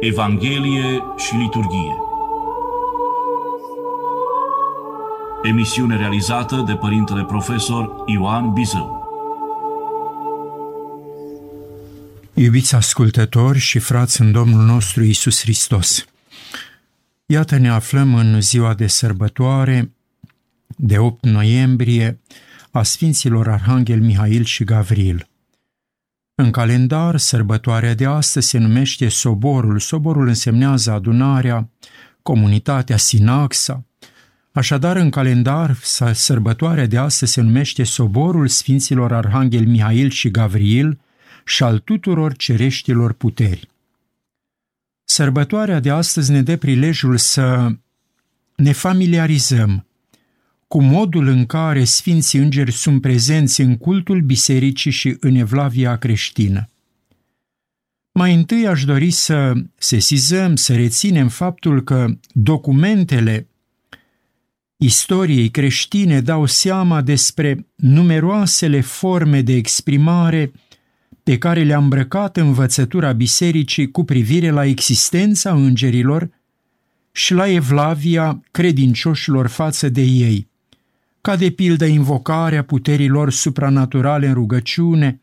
Evanghelie 0.00 1.02
și 1.16 1.34
liturghie. 1.34 1.96
Emisiune 5.42 5.96
realizată 5.96 6.64
de 6.66 6.74
părintele 6.74 7.24
profesor 7.24 8.04
Ioan 8.06 8.52
Bizău. 8.52 9.08
Iubiți 12.34 12.74
ascultători 12.74 13.58
și 13.58 13.78
frați 13.78 14.20
în 14.20 14.32
Domnul 14.32 14.64
nostru 14.64 15.04
Isus 15.04 15.40
Hristos, 15.40 16.04
iată 17.26 17.56
ne 17.56 17.68
aflăm 17.68 18.14
în 18.14 18.40
ziua 18.40 18.74
de 18.74 18.86
sărbătoare 18.86 19.92
de 20.66 20.98
8 20.98 21.24
noiembrie 21.24 22.20
a 22.70 22.82
Sfinților 22.82 23.48
Arhanghel 23.48 24.00
Mihail 24.00 24.44
și 24.44 24.64
Gavril. 24.64 25.28
În 26.40 26.50
calendar, 26.50 27.16
sărbătoarea 27.16 27.94
de 27.94 28.04
astăzi 28.04 28.48
se 28.48 28.58
numește 28.58 29.08
Soborul. 29.08 29.78
Soborul 29.78 30.28
însemnează 30.28 30.90
adunarea, 30.90 31.68
comunitatea, 32.22 32.96
sinaxa. 32.96 33.84
Așadar, 34.52 34.96
în 34.96 35.10
calendar, 35.10 35.76
sărbătoarea 36.12 36.86
de 36.86 36.98
astăzi 36.98 37.32
se 37.32 37.40
numește 37.40 37.84
Soborul 37.84 38.48
Sfinților 38.48 39.12
Arhanghel 39.12 39.66
Mihail 39.66 40.10
și 40.10 40.30
Gavril 40.30 41.00
și 41.44 41.62
al 41.62 41.78
tuturor 41.78 42.36
cereștilor 42.36 43.12
puteri. 43.12 43.68
Sărbătoarea 45.04 45.80
de 45.80 45.90
astăzi 45.90 46.30
ne 46.30 46.42
dă 46.42 46.56
prilejul 46.56 47.16
să 47.16 47.68
ne 48.56 48.72
familiarizăm 48.72 49.86
cu 50.68 50.82
modul 50.82 51.26
în 51.26 51.46
care 51.46 51.84
Sfinții 51.84 52.38
Îngeri 52.38 52.72
sunt 52.72 53.00
prezenți 53.00 53.60
în 53.60 53.76
cultul 53.76 54.20
bisericii 54.20 54.90
și 54.90 55.16
în 55.20 55.34
evlavia 55.34 55.96
creștină. 55.96 56.70
Mai 58.12 58.34
întâi 58.34 58.66
aș 58.66 58.84
dori 58.84 59.10
să 59.10 59.52
sesizăm, 59.76 60.56
să 60.56 60.74
reținem 60.74 61.28
faptul 61.28 61.82
că 61.82 62.06
documentele 62.32 63.48
istoriei 64.76 65.48
creștine 65.50 66.20
dau 66.20 66.46
seama 66.46 67.02
despre 67.02 67.66
numeroasele 67.74 68.80
forme 68.80 69.42
de 69.42 69.52
exprimare 69.52 70.52
pe 71.22 71.38
care 71.38 71.62
le-a 71.62 71.78
îmbrăcat 71.78 72.36
învățătura 72.36 73.12
bisericii 73.12 73.90
cu 73.90 74.04
privire 74.04 74.50
la 74.50 74.64
existența 74.64 75.52
îngerilor 75.52 76.30
și 77.12 77.34
la 77.34 77.48
evlavia 77.48 78.42
credincioșilor 78.50 79.46
față 79.46 79.88
de 79.88 80.02
ei 80.02 80.48
ca 81.28 81.36
de 81.36 81.50
pildă 81.50 81.84
invocarea 81.84 82.62
puterilor 82.62 83.30
supranaturale 83.30 84.26
în 84.26 84.34
rugăciune, 84.34 85.20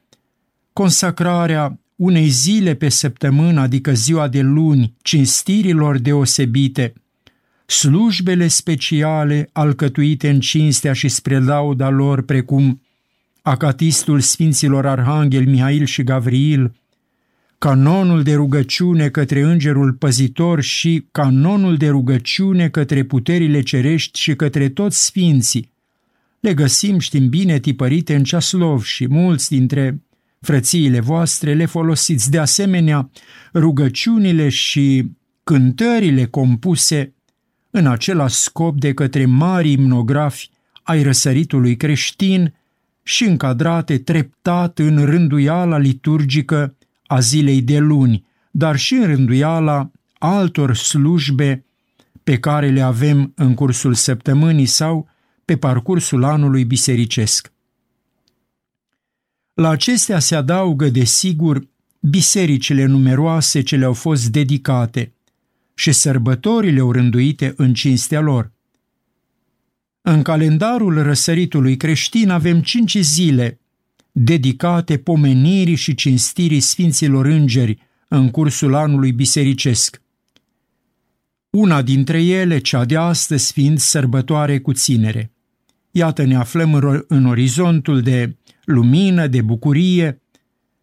consacrarea 0.74 1.80
unei 1.96 2.28
zile 2.28 2.74
pe 2.74 2.90
săptămână, 2.90 3.62
adică 3.62 3.94
ziua 3.94 4.28
de 4.28 4.42
luni, 4.42 4.94
cinstirilor 5.02 5.98
deosebite, 5.98 6.94
slujbele 7.66 8.48
speciale 8.48 9.50
alcătuite 9.52 10.30
în 10.30 10.40
cinstea 10.40 10.94
și 10.94 11.08
spre 11.08 11.40
lauda 11.40 11.90
lor, 11.90 12.22
precum 12.22 12.82
acatistul 13.42 14.20
Sfinților 14.20 14.86
Arhanghel 14.86 15.46
Mihail 15.48 15.86
și 15.86 16.04
Gavriil, 16.04 16.74
canonul 17.58 18.24
de 18.24 18.34
rugăciune 18.34 19.10
către 19.10 19.42
îngerul 19.42 19.94
păzitor 19.94 20.62
și 20.62 21.08
canonul 21.12 21.78
de 21.78 21.90
rugăciune 21.90 22.70
către 22.70 23.04
puterile 23.04 23.62
cerești 23.62 24.20
și 24.20 24.36
către 24.36 24.70
toți 24.70 25.06
sfinții, 25.06 25.74
le 26.46 26.54
găsim, 26.54 27.00
știm 27.00 27.30
bine, 27.30 27.60
tipărite 27.60 28.16
în 28.16 28.24
ceaslov 28.24 28.84
și 28.84 29.08
mulți 29.08 29.50
dintre 29.50 30.02
frățiile 30.42 31.00
voastre 31.00 31.54
le 31.54 31.66
folosiți. 31.66 32.30
De 32.30 32.40
asemenea, 32.40 33.10
rugăciunile 33.54 34.50
și 34.50 35.12
cântările 35.44 36.26
compuse 36.26 37.14
în 37.70 37.88
același 37.88 38.36
scop 38.36 38.80
de 38.80 38.94
către 38.94 39.26
mari 39.26 39.72
imnografi 39.72 40.50
ai 40.84 41.04
răsăritului 41.04 41.76
creștin 41.76 42.54
și 43.04 43.24
încadrate 43.24 43.98
treptat 43.98 44.80
în 44.80 45.06
rânduiala 45.06 45.78
liturgică 45.78 46.76
a 47.08 47.20
zilei 47.20 47.62
de 47.62 47.78
luni, 47.78 48.26
dar 48.52 48.76
și 48.76 48.94
în 48.94 49.06
rânduiala 49.06 49.92
altor 50.18 50.76
slujbe 50.76 51.66
pe 52.24 52.40
care 52.40 52.70
le 52.70 52.82
avem 52.82 53.34
în 53.36 53.54
cursul 53.54 53.94
săptămânii 53.94 54.66
sau 54.66 55.14
pe 55.46 55.58
parcursul 55.58 56.24
anului 56.24 56.66
bisericesc. 56.66 57.52
La 59.54 59.70
acestea 59.70 60.20
se 60.20 60.36
adaugă, 60.36 60.90
desigur, 60.90 61.68
bisericile 62.00 62.86
numeroase 62.86 63.62
ce 63.62 63.76
le-au 63.76 63.94
fost 63.94 64.28
dedicate 64.28 65.14
și 65.74 65.92
sărbătorile 65.92 66.82
orânduite 66.82 67.54
în 67.58 67.74
cinstea 67.74 68.20
lor. 68.20 68.52
În 70.02 70.22
calendarul 70.22 71.04
răsăritului 71.04 71.78
creștin 71.78 72.30
avem 72.30 72.62
cinci 72.62 72.98
zile 72.98 73.60
dedicate 74.12 74.98
pomenirii 74.98 75.76
și 75.76 75.96
cinstirii 75.96 76.60
Sfinților 76.60 77.26
Îngeri 77.26 77.78
în 78.08 78.32
cursul 78.32 78.74
anului 78.74 79.12
bisericesc. 79.12 80.02
Una 81.50 81.82
dintre 81.82 82.24
ele, 82.24 82.60
cea 82.60 82.86
de 82.86 82.98
astăzi, 82.98 83.52
fiind 83.52 83.80
sărbătoare 83.80 84.60
cu 84.60 84.74
ținere. 84.74 85.35
Iată, 85.98 86.24
ne 86.24 86.36
aflăm 86.36 87.04
în 87.08 87.26
orizontul 87.26 88.02
de 88.02 88.36
lumină, 88.64 89.28
de 89.28 89.42
bucurie, 89.42 90.22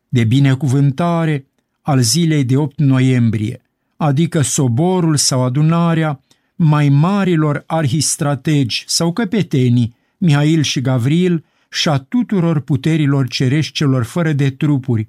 de 0.09 0.25
binecuvântare 0.25 1.47
al 1.81 2.00
zilei 2.00 2.45
de 2.45 2.56
8 2.56 2.78
noiembrie, 2.78 3.62
adică 3.97 4.41
soborul 4.41 5.17
sau 5.17 5.43
adunarea 5.43 6.21
mai 6.55 6.89
marilor 6.89 7.65
arhistrategi 7.67 8.84
sau 8.87 9.12
căpetenii, 9.12 9.95
Mihail 10.19 10.62
și 10.62 10.81
Gavril, 10.81 11.45
și 11.69 11.89
a 11.89 11.99
tuturor 11.99 12.61
puterilor 12.61 13.28
cerești 13.28 13.72
celor 13.72 14.05
fără 14.05 14.33
de 14.33 14.51
trupuri. 14.51 15.09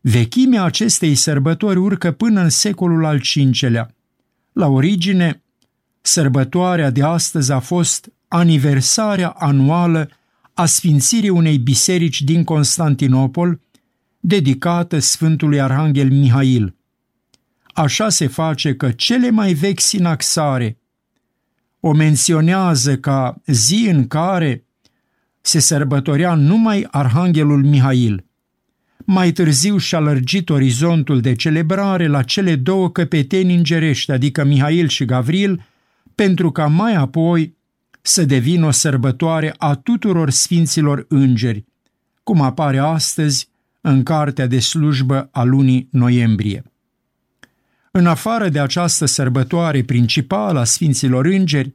Vechimea 0.00 0.64
acestei 0.64 1.14
sărbători 1.14 1.78
urcă 1.78 2.12
până 2.12 2.40
în 2.40 2.50
secolul 2.50 3.04
al 3.04 3.20
V-lea. 3.60 3.94
La 4.52 4.68
origine, 4.68 5.42
sărbătoarea 6.00 6.90
de 6.90 7.02
astăzi 7.02 7.52
a 7.52 7.58
fost 7.58 8.10
aniversarea 8.28 9.28
anuală 9.28 10.10
a 10.54 10.66
sfințirii 10.66 11.28
unei 11.28 11.58
biserici 11.58 12.22
din 12.22 12.44
Constantinopol, 12.44 13.60
dedicată 14.20 14.98
Sfântului 14.98 15.60
Arhanghel 15.60 16.10
Mihail. 16.10 16.74
Așa 17.66 18.08
se 18.08 18.26
face 18.26 18.74
că 18.74 18.90
cele 18.90 19.30
mai 19.30 19.52
vechi 19.52 19.80
sinaxare 19.80 20.78
o 21.80 21.92
menționează 21.92 22.96
ca 22.96 23.42
zi 23.46 23.88
în 23.90 24.06
care 24.06 24.64
se 25.40 25.58
sărbătorea 25.58 26.34
numai 26.34 26.86
Arhanghelul 26.90 27.64
Mihail. 27.64 28.24
Mai 28.98 29.32
târziu 29.32 29.76
și-a 29.76 29.98
lărgit 29.98 30.50
orizontul 30.50 31.20
de 31.20 31.34
celebrare 31.34 32.06
la 32.06 32.22
cele 32.22 32.56
două 32.56 32.90
căpeteni 32.90 33.54
îngerești, 33.54 34.10
adică 34.10 34.44
Mihail 34.44 34.88
și 34.88 35.04
Gavril, 35.04 35.66
pentru 36.14 36.50
ca 36.50 36.66
mai 36.66 36.94
apoi 36.94 37.55
să 38.06 38.24
devină 38.24 38.66
o 38.66 38.70
sărbătoare 38.70 39.54
a 39.56 39.74
tuturor 39.74 40.30
sfinților 40.30 41.04
îngeri, 41.08 41.64
cum 42.22 42.40
apare 42.40 42.78
astăzi 42.78 43.48
în 43.80 44.02
cartea 44.02 44.46
de 44.46 44.58
slujbă 44.58 45.28
a 45.32 45.42
lunii 45.42 45.88
noiembrie. 45.90 46.64
În 47.90 48.06
afară 48.06 48.48
de 48.48 48.60
această 48.60 49.06
sărbătoare 49.06 49.82
principală 49.82 50.58
a 50.58 50.64
Sfinților 50.64 51.24
Îngeri, 51.24 51.74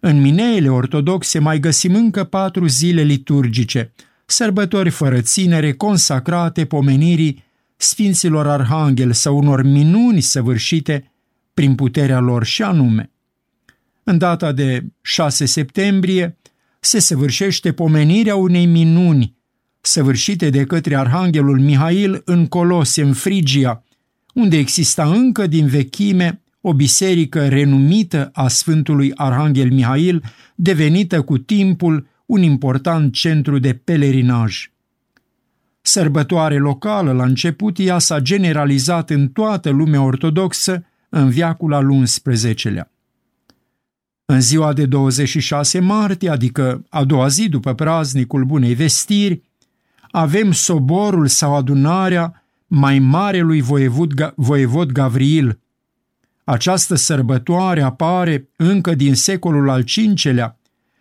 în 0.00 0.20
mineile 0.20 0.68
ortodoxe 0.68 1.38
mai 1.38 1.58
găsim 1.58 1.94
încă 1.94 2.24
patru 2.24 2.66
zile 2.66 3.02
liturgice, 3.02 3.92
sărbători 4.26 4.90
fără 4.90 5.20
ținere, 5.20 5.72
consacrate 5.72 6.64
pomenirii 6.64 7.44
Sfinților 7.76 8.48
Arhanghel 8.48 9.12
sau 9.12 9.36
unor 9.36 9.62
minuni 9.62 10.20
săvârșite 10.20 11.12
prin 11.54 11.74
puterea 11.74 12.18
lor 12.18 12.44
și 12.44 12.62
anume 12.62 13.11
în 14.04 14.18
data 14.18 14.52
de 14.52 14.84
6 15.02 15.44
septembrie, 15.44 16.38
se 16.80 16.98
săvârșește 16.98 17.72
pomenirea 17.72 18.36
unei 18.36 18.66
minuni 18.66 19.36
săvârșite 19.82 20.50
de 20.50 20.64
către 20.64 20.96
Arhanghelul 20.96 21.60
Mihail 21.60 22.22
în 22.24 22.46
Colose, 22.46 23.02
în 23.02 23.12
Frigia, 23.12 23.84
unde 24.34 24.56
exista 24.56 25.04
încă 25.04 25.46
din 25.46 25.66
vechime 25.66 26.42
o 26.60 26.74
biserică 26.74 27.48
renumită 27.48 28.30
a 28.32 28.48
Sfântului 28.48 29.12
Arhanghel 29.14 29.70
Mihail, 29.70 30.22
devenită 30.54 31.22
cu 31.22 31.38
timpul 31.38 32.06
un 32.26 32.42
important 32.42 33.12
centru 33.12 33.58
de 33.58 33.74
pelerinaj. 33.74 34.70
Sărbătoare 35.80 36.58
locală 36.58 37.12
la 37.12 37.24
început, 37.24 37.78
ea 37.78 37.98
s-a 37.98 38.20
generalizat 38.20 39.10
în 39.10 39.28
toată 39.28 39.70
lumea 39.70 40.02
ortodoxă 40.02 40.84
în 41.08 41.28
viacul 41.28 41.74
al 41.74 42.04
XI-lea. 42.04 42.91
În 44.32 44.40
ziua 44.40 44.72
de 44.72 44.86
26 44.86 45.78
martie, 45.78 46.30
adică 46.30 46.84
a 46.88 47.04
doua 47.04 47.28
zi 47.28 47.48
după 47.48 47.74
praznicul 47.74 48.44
Bunei 48.44 48.74
Vestiri, 48.74 49.42
avem 50.10 50.52
soborul 50.52 51.26
sau 51.26 51.56
adunarea 51.56 52.44
mai 52.66 52.98
marelui 52.98 53.60
voievod, 53.60 54.32
voievod 54.36 54.92
Gavril. 54.92 55.58
Această 56.44 56.94
sărbătoare 56.94 57.82
apare 57.82 58.48
încă 58.56 58.94
din 58.94 59.14
secolul 59.14 59.70
al 59.70 59.84
V-lea, 60.22 60.58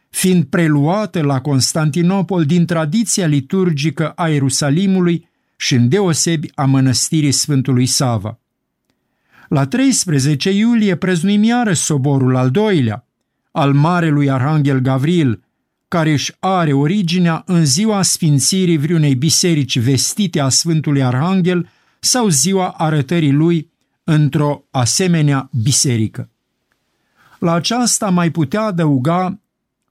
fiind 0.09 0.43
preluată 0.43 1.21
la 1.21 1.41
Constantinopol 1.41 2.45
din 2.45 2.65
tradiția 2.65 3.25
liturgică 3.25 4.09
a 4.09 4.27
Ierusalimului 4.27 5.27
și 5.55 5.75
îndeosebi 5.75 6.47
a 6.55 6.65
mănăstirii 6.65 7.31
Sfântului 7.31 7.85
Sava. 7.85 8.39
La 9.47 9.65
13 9.65 10.49
iulie 10.49 10.95
prăznuim 10.95 11.43
iară 11.43 11.73
soborul 11.73 12.35
al 12.35 12.49
doilea, 12.49 13.05
al 13.51 13.73
Marelui 13.73 14.29
Arhanghel 14.29 14.79
Gavril, 14.79 15.43
care 15.87 16.11
își 16.11 16.35
are 16.39 16.73
originea 16.73 17.43
în 17.45 17.65
ziua 17.65 18.01
sfințirii 18.01 18.77
vreunei 18.77 19.15
biserici 19.15 19.79
vestite 19.79 20.39
a 20.39 20.49
Sfântului 20.49 21.03
Arhanghel 21.03 21.69
sau 21.99 22.27
ziua 22.27 22.69
arătării 22.69 23.31
lui 23.31 23.71
într-o 24.03 24.63
asemenea 24.71 25.49
biserică. 25.63 26.29
La 27.39 27.53
aceasta 27.53 28.09
mai 28.09 28.29
putea 28.29 28.61
adăuga 28.61 29.39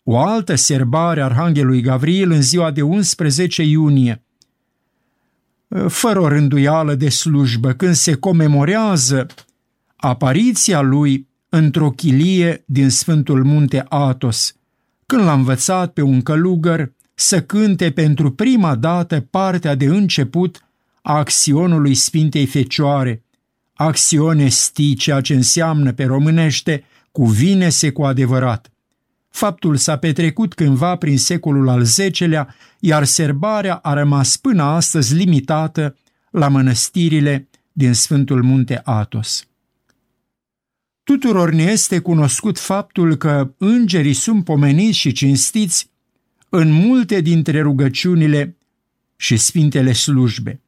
o 0.03 0.19
altă 0.19 0.55
serbare 0.55 1.23
Arhanghelului 1.23 1.81
Gavril 1.81 2.31
în 2.31 2.43
ziua 2.43 2.71
de 2.71 2.83
11 2.83 3.63
iunie, 3.63 4.25
fără 5.89 6.21
o 6.21 6.29
rânduială 6.29 6.95
de 6.95 7.09
slujbă, 7.09 7.73
când 7.73 7.95
se 7.95 8.15
comemorează 8.15 9.27
apariția 9.97 10.81
lui 10.81 11.29
într-o 11.51 11.91
chilie 11.91 12.63
din 12.67 12.91
Sfântul 12.91 13.45
Munte 13.45 13.85
Atos, 13.89 14.55
când 15.07 15.23
l-a 15.23 15.33
învățat 15.33 15.93
pe 15.93 16.03
un 16.03 16.23
călugăr 16.23 16.93
să 17.15 17.43
cânte 17.43 17.91
pentru 17.91 18.33
prima 18.33 18.75
dată 18.75 19.21
partea 19.21 19.75
de 19.75 19.85
început 19.85 20.65
a 21.03 21.17
acționului 21.17 21.95
Sfintei 21.95 22.47
Fecioare, 22.47 23.23
acțiune 23.75 24.49
sti, 24.49 24.95
ceea 24.95 25.21
ce 25.21 25.35
înseamnă 25.35 25.93
pe 25.93 26.05
românește 26.05 26.85
cuvine-se 27.13 27.91
cu 27.91 28.03
adevărat. 28.03 28.71
Faptul 29.31 29.77
s-a 29.77 29.97
petrecut 29.97 30.55
cândva 30.55 30.97
prin 30.97 31.19
secolul 31.19 31.69
al 31.69 31.83
X-lea, 31.83 32.55
iar 32.79 33.05
serbarea 33.05 33.75
a 33.75 33.93
rămas 33.93 34.37
până 34.37 34.63
astăzi 34.63 35.15
limitată 35.15 35.97
la 36.31 36.49
mănăstirile 36.49 37.49
din 37.73 37.93
Sfântul 37.93 38.43
Munte 38.43 38.81
Atos. 38.85 39.50
Tuturor 41.11 41.51
ne 41.53 41.63
este 41.63 41.99
cunoscut 41.99 42.59
faptul 42.59 43.15
că 43.17 43.55
îngerii 43.59 44.13
sunt 44.13 44.45
pomeniți 44.45 44.99
și 44.99 45.13
cinstiți 45.13 45.91
în 46.49 46.73
multe 46.73 47.21
dintre 47.21 47.61
rugăciunile 47.61 48.57
și 49.17 49.37
sfintele 49.37 49.93
slujbe. 49.93 50.61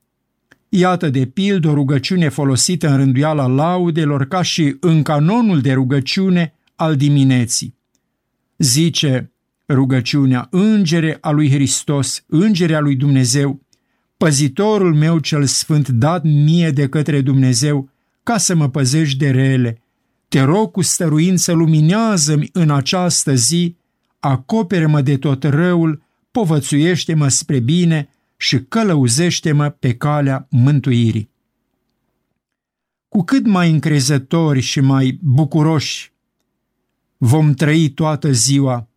Iată 0.68 1.10
de 1.10 1.26
pildă 1.26 1.68
o 1.68 1.74
rugăciune 1.74 2.28
folosită 2.28 2.88
în 2.88 2.96
rânduiala 2.96 3.46
laudelor 3.46 4.24
ca 4.24 4.42
și 4.42 4.76
în 4.80 5.02
canonul 5.02 5.60
de 5.60 5.72
rugăciune 5.72 6.54
al 6.74 6.96
dimineții. 6.96 7.74
Zice 8.58 9.32
rugăciunea, 9.68 10.46
îngere 10.50 11.18
a 11.20 11.30
lui 11.30 11.50
Hristos, 11.50 12.24
îngere 12.26 12.74
a 12.74 12.80
lui 12.80 12.96
Dumnezeu, 12.96 13.60
păzitorul 14.16 14.94
meu 14.94 15.18
cel 15.18 15.44
sfânt 15.44 15.88
dat 15.88 16.22
mie 16.22 16.70
de 16.70 16.88
către 16.88 17.20
Dumnezeu, 17.20 17.90
ca 18.22 18.38
să 18.38 18.54
mă 18.54 18.68
păzești 18.68 19.18
de 19.18 19.30
rele, 19.30 19.81
te 20.32 20.40
rog 20.40 20.70
cu 20.70 20.82
stăruință, 20.82 21.52
luminează-mi 21.52 22.48
în 22.52 22.70
această 22.70 23.34
zi, 23.34 23.76
acopere-mă 24.20 25.00
de 25.00 25.16
tot 25.16 25.44
răul, 25.44 26.02
povățuiește-mă 26.30 27.28
spre 27.28 27.58
bine 27.58 28.08
și 28.36 28.62
călăuzește-mă 28.62 29.68
pe 29.68 29.94
calea 29.94 30.46
mântuirii. 30.50 31.30
Cu 33.08 33.22
cât 33.22 33.46
mai 33.46 33.70
încrezători 33.70 34.60
și 34.60 34.80
mai 34.80 35.18
bucuroși 35.22 36.12
vom 37.16 37.52
trăi 37.52 37.88
toată 37.88 38.32
ziua, 38.32 38.88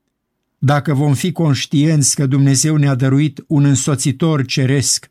dacă 0.57 0.93
vom 0.93 1.13
fi 1.13 1.31
conștienți 1.31 2.15
că 2.15 2.25
Dumnezeu 2.25 2.75
ne-a 2.75 2.95
dăruit 2.95 3.43
un 3.47 3.63
însoțitor 3.63 4.45
ceresc 4.45 5.09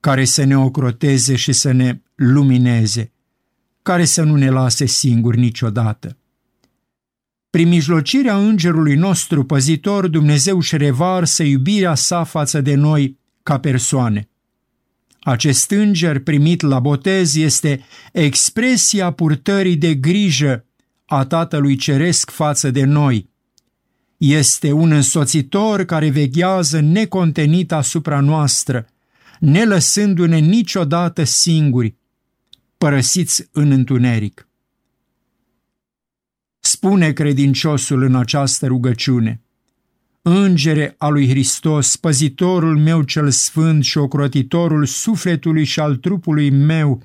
care 0.00 0.24
să 0.24 0.44
ne 0.44 0.58
ocroteze 0.58 1.36
și 1.36 1.52
să 1.52 1.72
ne 1.72 2.00
lumineze– 2.14 3.10
care 3.86 4.04
să 4.04 4.22
nu 4.22 4.36
ne 4.36 4.50
lase 4.50 4.86
singuri 4.86 5.38
niciodată. 5.38 6.16
Prin 7.50 7.68
mijlocirea 7.68 8.36
îngerului 8.36 8.94
nostru 8.94 9.44
păzitor, 9.44 10.06
Dumnezeu 10.08 10.56
își 10.56 10.76
revarsă 10.76 11.42
iubirea 11.42 11.94
sa 11.94 12.24
față 12.24 12.60
de 12.60 12.74
noi 12.74 13.18
ca 13.42 13.58
persoane. 13.58 14.28
Acest 15.20 15.70
înger 15.70 16.18
primit 16.18 16.60
la 16.60 16.78
botez 16.78 17.36
este 17.36 17.84
expresia 18.12 19.10
purtării 19.10 19.76
de 19.76 19.94
grijă 19.94 20.64
a 21.04 21.24
Tatălui 21.24 21.76
Ceresc 21.76 22.30
față 22.30 22.70
de 22.70 22.84
noi. 22.84 23.30
Este 24.16 24.72
un 24.72 24.90
însoțitor 24.90 25.84
care 25.84 26.10
veghează 26.10 26.80
necontenit 26.80 27.72
asupra 27.72 28.20
noastră, 28.20 28.86
ne 29.40 29.64
lăsându-ne 29.64 30.38
niciodată 30.38 31.24
singuri, 31.24 31.96
părăsiți 32.78 33.48
în 33.52 33.70
întuneric. 33.70 34.48
Spune 36.60 37.12
credinciosul 37.12 38.02
în 38.02 38.14
această 38.14 38.66
rugăciune, 38.66 39.40
Îngere 40.28 40.94
a 40.98 41.08
lui 41.08 41.28
Hristos, 41.28 41.96
păzitorul 41.96 42.78
meu 42.78 43.02
cel 43.02 43.30
sfânt 43.30 43.84
și 43.84 43.98
ocrotitorul 43.98 44.86
sufletului 44.86 45.64
și 45.64 45.80
al 45.80 45.96
trupului 45.96 46.50
meu, 46.50 47.02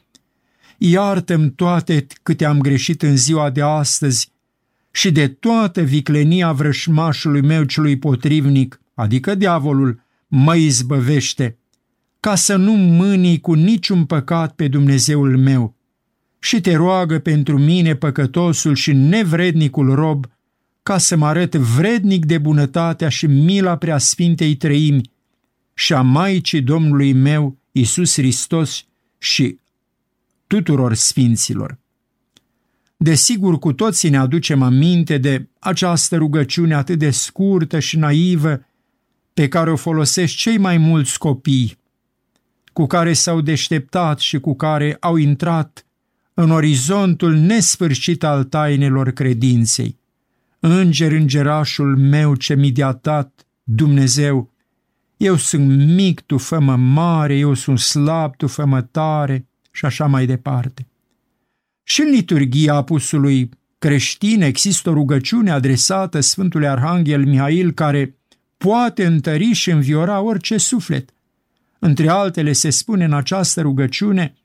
iartă-mi 0.77 1.51
toate 1.51 2.07
câte 2.23 2.45
am 2.45 2.59
greșit 2.59 3.01
în 3.01 3.17
ziua 3.17 3.49
de 3.49 3.61
astăzi 3.61 4.31
și 4.91 5.11
de 5.11 5.27
toată 5.27 5.81
viclenia 5.81 6.51
vrășmașului 6.51 7.41
meu 7.41 7.63
celui 7.63 7.97
potrivnic, 7.97 8.81
adică 8.93 9.35
diavolul, 9.35 10.03
mă 10.27 10.55
izbăvește 10.55 11.57
ca 12.21 12.35
să 12.35 12.55
nu 12.55 12.71
mânii 12.71 13.39
cu 13.39 13.53
niciun 13.53 14.05
păcat 14.05 14.53
pe 14.53 14.67
Dumnezeul 14.67 15.37
meu 15.37 15.75
și 16.39 16.61
te 16.61 16.75
roagă 16.75 17.19
pentru 17.19 17.57
mine 17.57 17.95
păcătosul 17.95 18.75
și 18.75 18.93
nevrednicul 18.93 19.95
rob, 19.95 20.25
ca 20.83 20.97
să 20.97 21.15
mă 21.15 21.25
arăt 21.25 21.55
vrednic 21.55 22.25
de 22.25 22.37
bunătatea 22.37 23.09
și 23.09 23.27
mila 23.27 23.77
preasfintei 23.77 24.55
trăimi 24.55 25.09
și 25.73 25.93
a 25.93 26.01
Maicii 26.01 26.61
Domnului 26.61 27.13
meu, 27.13 27.57
Isus 27.71 28.13
Hristos 28.13 28.85
și 29.17 29.57
tuturor 30.47 30.93
sfinților. 30.93 31.77
Desigur, 32.97 33.59
cu 33.59 33.73
toții 33.73 34.09
ne 34.09 34.17
aducem 34.17 34.61
aminte 34.61 35.17
de 35.17 35.47
această 35.59 36.17
rugăciune 36.17 36.73
atât 36.73 36.99
de 36.99 37.09
scurtă 37.09 37.79
și 37.79 37.97
naivă 37.97 38.65
pe 39.33 39.47
care 39.47 39.71
o 39.71 39.75
folosesc 39.75 40.35
cei 40.35 40.57
mai 40.57 40.77
mulți 40.77 41.17
copii 41.17 41.79
cu 42.73 42.85
care 42.85 43.13
s-au 43.13 43.41
deșteptat 43.41 44.19
și 44.19 44.39
cu 44.39 44.55
care 44.55 44.97
au 44.99 45.15
intrat 45.15 45.85
în 46.33 46.51
orizontul 46.51 47.35
nesfârșit 47.35 48.23
al 48.23 48.43
tainelor 48.43 49.11
credinței. 49.11 49.99
Înger, 50.59 51.11
îngerașul 51.11 51.97
meu 51.97 52.35
ce 52.35 52.55
mi 52.55 52.71
de 52.71 52.97
dat, 53.01 53.45
Dumnezeu, 53.63 54.51
eu 55.17 55.35
sunt 55.35 55.95
mic, 55.95 56.21
tu 56.21 56.37
fă 56.37 56.59
mare, 56.59 57.37
eu 57.37 57.53
sunt 57.53 57.79
slab, 57.79 58.35
tu 58.35 58.47
fă 58.47 58.87
tare 58.91 59.47
și 59.71 59.85
așa 59.85 60.05
mai 60.05 60.25
departe. 60.25 60.87
Și 61.83 62.01
în 62.01 62.09
liturgia 62.09 62.75
apusului 62.75 63.49
creștin 63.77 64.41
există 64.41 64.89
o 64.89 64.93
rugăciune 64.93 65.51
adresată 65.51 66.19
Sfântului 66.19 66.67
Arhanghel 66.67 67.25
Mihail 67.25 67.71
care 67.71 68.15
poate 68.57 69.05
întări 69.05 69.51
și 69.51 69.69
înviora 69.69 70.21
orice 70.21 70.57
suflet– 70.57 71.09
între 71.83 72.09
altele 72.09 72.51
se 72.51 72.69
spune 72.69 73.03
în 73.03 73.13
această 73.13 73.61
rugăciune, 73.61 74.35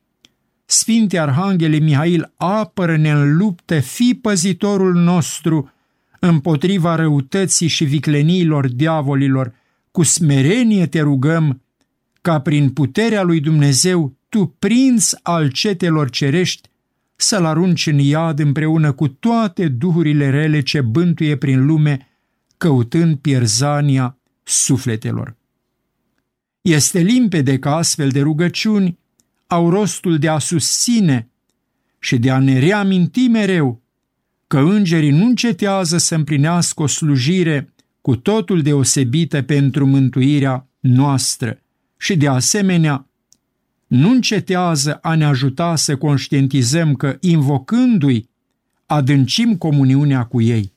Sfinte 0.65 1.19
Arhanghele 1.19 1.79
Mihail, 1.79 2.33
apără-ne 2.37 3.11
în 3.11 3.37
luptă, 3.37 3.81
fi 3.81 4.19
păzitorul 4.23 4.95
nostru 4.95 5.73
împotriva 6.21 6.95
răutății 6.95 7.69
și 7.69 7.85
vicleniilor 7.85 8.69
diavolilor, 8.69 9.55
cu 9.91 10.03
smerenie 10.03 10.87
te 10.87 11.01
rugăm, 11.01 11.63
ca 12.21 12.41
prin 12.41 12.71
puterea 12.71 13.23
lui 13.23 13.41
Dumnezeu, 13.41 14.17
tu, 14.29 14.55
prinț 14.59 15.11
al 15.23 15.51
cetelor 15.51 16.11
cerești, 16.11 16.69
să-l 17.17 17.45
arunci 17.45 17.87
în 17.87 17.99
iad 17.99 18.39
împreună 18.39 18.93
cu 18.93 19.09
toate 19.09 19.69
duhurile 19.69 20.31
rele 20.31 20.61
ce 20.61 20.81
bântuie 20.81 21.37
prin 21.37 21.67
lume, 21.67 22.09
căutând 22.57 23.17
pierzania 23.17 24.19
sufletelor. 24.43 25.37
Este 26.67 26.99
limpede 26.99 27.59
că 27.59 27.69
astfel 27.69 28.09
de 28.09 28.21
rugăciuni 28.21 28.99
au 29.47 29.71
rostul 29.71 30.19
de 30.19 30.29
a 30.29 30.39
susține 30.39 31.31
și 31.99 32.19
de 32.19 32.31
a 32.31 32.39
ne 32.39 32.59
reaminti 32.59 33.29
mereu 33.29 33.83
că 34.47 34.59
îngerii 34.59 35.11
nu 35.11 35.25
încetează 35.25 35.99
să 35.99 36.15
împlinească 36.15 36.83
o 36.83 36.87
slujire 36.87 37.75
cu 38.01 38.17
totul 38.17 38.63
deosebită 38.63 39.43
pentru 39.43 39.87
mântuirea 39.87 40.67
noastră 40.81 41.63
și 41.97 42.17
de 42.17 42.29
asemenea 42.29 43.09
nu 43.87 44.11
încetează 44.11 44.95
a 44.95 45.15
ne 45.15 45.25
ajuta 45.25 45.77
să 45.77 45.97
conștientizăm 45.97 46.95
că, 46.95 47.17
invocându-i, 47.21 48.29
adâncim 48.87 49.57
comuniunea 49.57 50.25
cu 50.25 50.41
ei. 50.41 50.73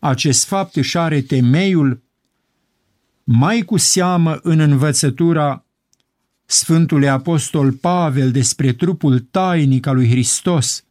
Acest 0.00 0.44
fapt 0.44 0.76
își 0.76 0.98
are 0.98 1.20
temeiul 1.20 2.02
mai 3.30 3.62
cu 3.62 3.76
seamă 3.76 4.38
în 4.42 4.60
învățătura 4.60 5.64
Sfântului 6.44 7.08
Apostol 7.08 7.72
Pavel 7.72 8.30
despre 8.30 8.72
trupul 8.72 9.20
tainic 9.20 9.86
al 9.86 9.94
lui 9.94 10.08
Hristos, 10.08 10.84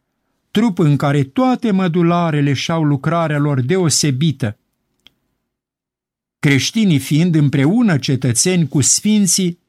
trup 0.51 0.77
în 0.77 0.95
care 0.95 1.23
toate 1.23 1.71
mădularele 1.71 2.53
și-au 2.53 2.83
lucrarea 2.83 3.37
lor 3.37 3.61
deosebită, 3.61 4.57
creștinii 6.39 6.99
fiind 6.99 7.35
împreună 7.35 7.97
cetățeni 7.97 8.67
cu 8.67 8.81
sfinții 8.81 9.59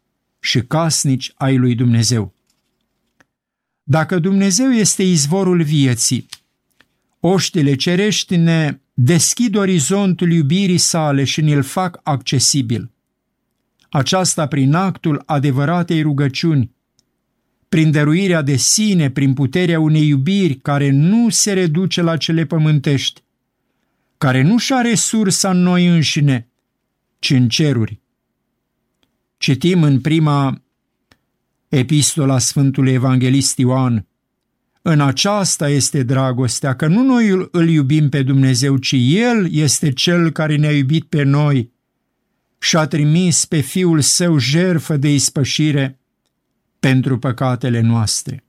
și 0.41 0.61
casnici 0.61 1.33
ai 1.35 1.57
lui 1.57 1.75
Dumnezeu. 1.75 2.35
Dacă 3.83 4.19
Dumnezeu 4.19 4.71
este 4.71 5.03
izvorul 5.03 5.63
vieții, 5.63 6.27
oștile 7.21 7.75
cerești 7.75 8.37
ne 8.37 8.79
deschid 9.01 9.57
orizontul 9.57 10.33
iubirii 10.33 10.79
sale 10.79 11.25
și 11.25 11.41
ne-l 11.41 11.63
fac 11.63 12.01
accesibil. 12.03 12.91
Aceasta 13.91 14.47
prin 14.47 14.75
actul 14.75 15.23
adevăratei 15.27 16.03
rugăciuni, 16.03 16.71
prin 17.69 17.91
dăruirea 17.91 18.43
de 18.43 18.57
sine, 18.57 19.11
prin 19.11 19.35
puterea 19.35 19.81
unei 19.81 20.09
iubiri 20.09 20.55
care 20.55 20.91
nu 20.91 21.29
se 21.29 21.53
reduce 21.53 22.03
la 22.03 22.17
cele 22.17 22.45
pământești, 22.45 23.23
care 24.19 24.43
nu-și 24.43 24.73
are 24.73 24.95
sursa 24.95 25.51
în 25.51 25.63
noi 25.63 25.87
înșine, 25.87 26.49
ci 27.19 27.31
în 27.31 27.49
ceruri. 27.49 28.01
Citim 29.37 29.83
în 29.83 30.01
prima 30.01 30.63
epistola 31.69 32.39
Sfântului 32.39 32.93
Evanghelist 32.93 33.59
Ioan, 33.59 34.07
în 34.83 35.01
aceasta 35.01 35.69
este 35.69 36.03
dragostea, 36.03 36.77
că 36.77 36.87
nu 36.87 37.03
noi 37.03 37.49
îl 37.51 37.69
iubim 37.69 38.09
pe 38.09 38.23
Dumnezeu, 38.23 38.77
ci 38.77 38.95
El 38.99 39.53
este 39.53 39.93
Cel 39.93 40.31
care 40.31 40.57
ne-a 40.57 40.77
iubit 40.77 41.05
pe 41.05 41.23
noi 41.23 41.73
și 42.59 42.77
a 42.77 42.87
trimis 42.87 43.45
pe 43.45 43.61
Fiul 43.61 44.01
Său 44.01 44.39
jerfă 44.39 44.97
de 44.97 45.13
ispășire 45.13 45.99
pentru 46.81 47.19
păcatele 47.19 47.81
noastre. 47.81 48.45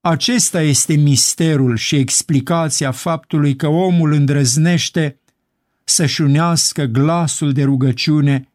Acesta 0.00 0.62
este 0.62 0.94
misterul 0.94 1.76
și 1.76 1.96
explicația 1.96 2.90
faptului 2.90 3.56
că 3.56 3.66
omul 3.66 4.12
îndrăznește 4.12 5.20
să-și 5.84 6.20
unească 6.20 6.84
glasul 6.84 7.52
de 7.52 7.64
rugăciune 7.64 8.48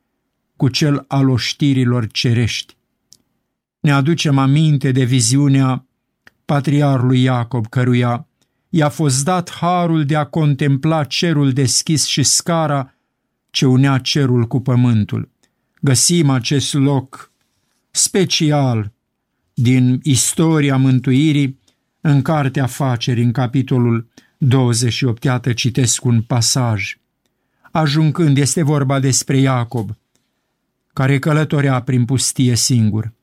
cu 0.56 0.70
cel 0.70 1.06
al 1.08 1.30
oștirilor 1.30 2.08
cerești. 2.08 2.78
Ne 3.80 3.92
aducem 3.92 4.38
aminte 4.38 4.92
de 4.92 5.04
viziunea 5.04 5.88
patriarului 6.46 7.22
Iacob, 7.22 7.68
căruia 7.68 8.28
i-a 8.70 8.90
fost 8.90 9.24
dat 9.24 9.52
harul 9.52 10.06
de 10.06 10.16
a 10.16 10.26
contempla 10.26 11.04
cerul 11.04 11.52
deschis 11.52 12.06
și 12.06 12.24
scara 12.24 12.94
ce 13.50 13.66
unea 13.66 13.98
cerul 13.98 14.48
cu 14.48 14.60
pământul. 14.60 15.30
Găsim 15.80 16.30
acest 16.30 16.74
loc 16.74 17.32
special 17.92 18.92
din 19.54 20.00
istoria 20.04 20.78
mântuirii 20.78 21.60
în 22.02 22.22
Cartea 22.22 22.64
Afaceri, 22.64 23.22
în 23.22 23.32
capitolul 23.32 24.08
28, 24.38 25.24
iată 25.24 25.54
citesc 25.54 26.06
un 26.06 26.22
pasaj. 26.22 26.98
Ajungând, 27.72 28.38
este 28.38 28.64
vorba 28.64 29.00
despre 29.00 29.38
Iacob, 29.38 29.98
care 30.94 31.20
călătorea 31.20 31.82
prin 31.82 32.06
pustie 32.06 32.56
singur. 32.56 33.14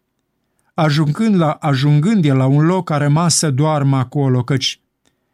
Ajungând, 0.81 1.35
la, 1.35 1.51
ajungând 1.51 2.25
el 2.25 2.37
la 2.37 2.47
un 2.47 2.67
loc, 2.67 2.91
a 2.91 2.97
rămas 2.97 3.37
să 3.37 3.51
doarmă 3.51 3.97
acolo, 3.97 4.43
căci 4.43 4.81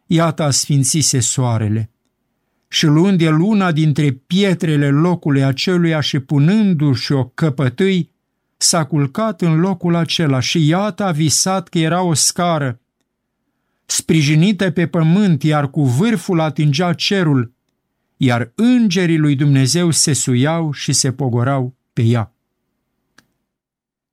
iată 0.07 0.43
a 0.43 0.51
sfințise 0.51 1.21
soarele. 1.21 1.91
Și 2.69 2.87
luând 2.87 3.21
el 3.21 3.41
una 3.41 3.73
dintre 3.73 4.11
pietrele 4.11 4.91
locului 4.91 5.45
aceluia 5.45 6.01
și 6.01 6.19
punându-și 6.19 7.13
o 7.13 7.25
căpătâi, 7.25 8.11
s-a 8.57 8.85
culcat 8.85 9.41
în 9.41 9.61
locul 9.61 9.95
acela 9.95 10.41
și 10.41 10.67
iată 10.67 11.05
a 11.05 11.11
visat 11.11 11.69
că 11.69 11.79
era 11.79 12.03
o 12.03 12.15
scară, 12.15 12.81
sprijinită 13.85 14.71
pe 14.71 14.87
pământ, 14.87 15.43
iar 15.43 15.71
cu 15.71 15.85
vârful 15.85 16.41
atingea 16.41 16.93
cerul, 16.93 17.55
iar 18.17 18.53
îngerii 18.55 19.19
lui 19.19 19.35
Dumnezeu 19.35 19.91
se 19.91 20.13
suiau 20.13 20.73
și 20.73 20.93
se 20.93 21.13
pogorau 21.13 21.77
pe 21.93 22.03
ea. 22.03 22.36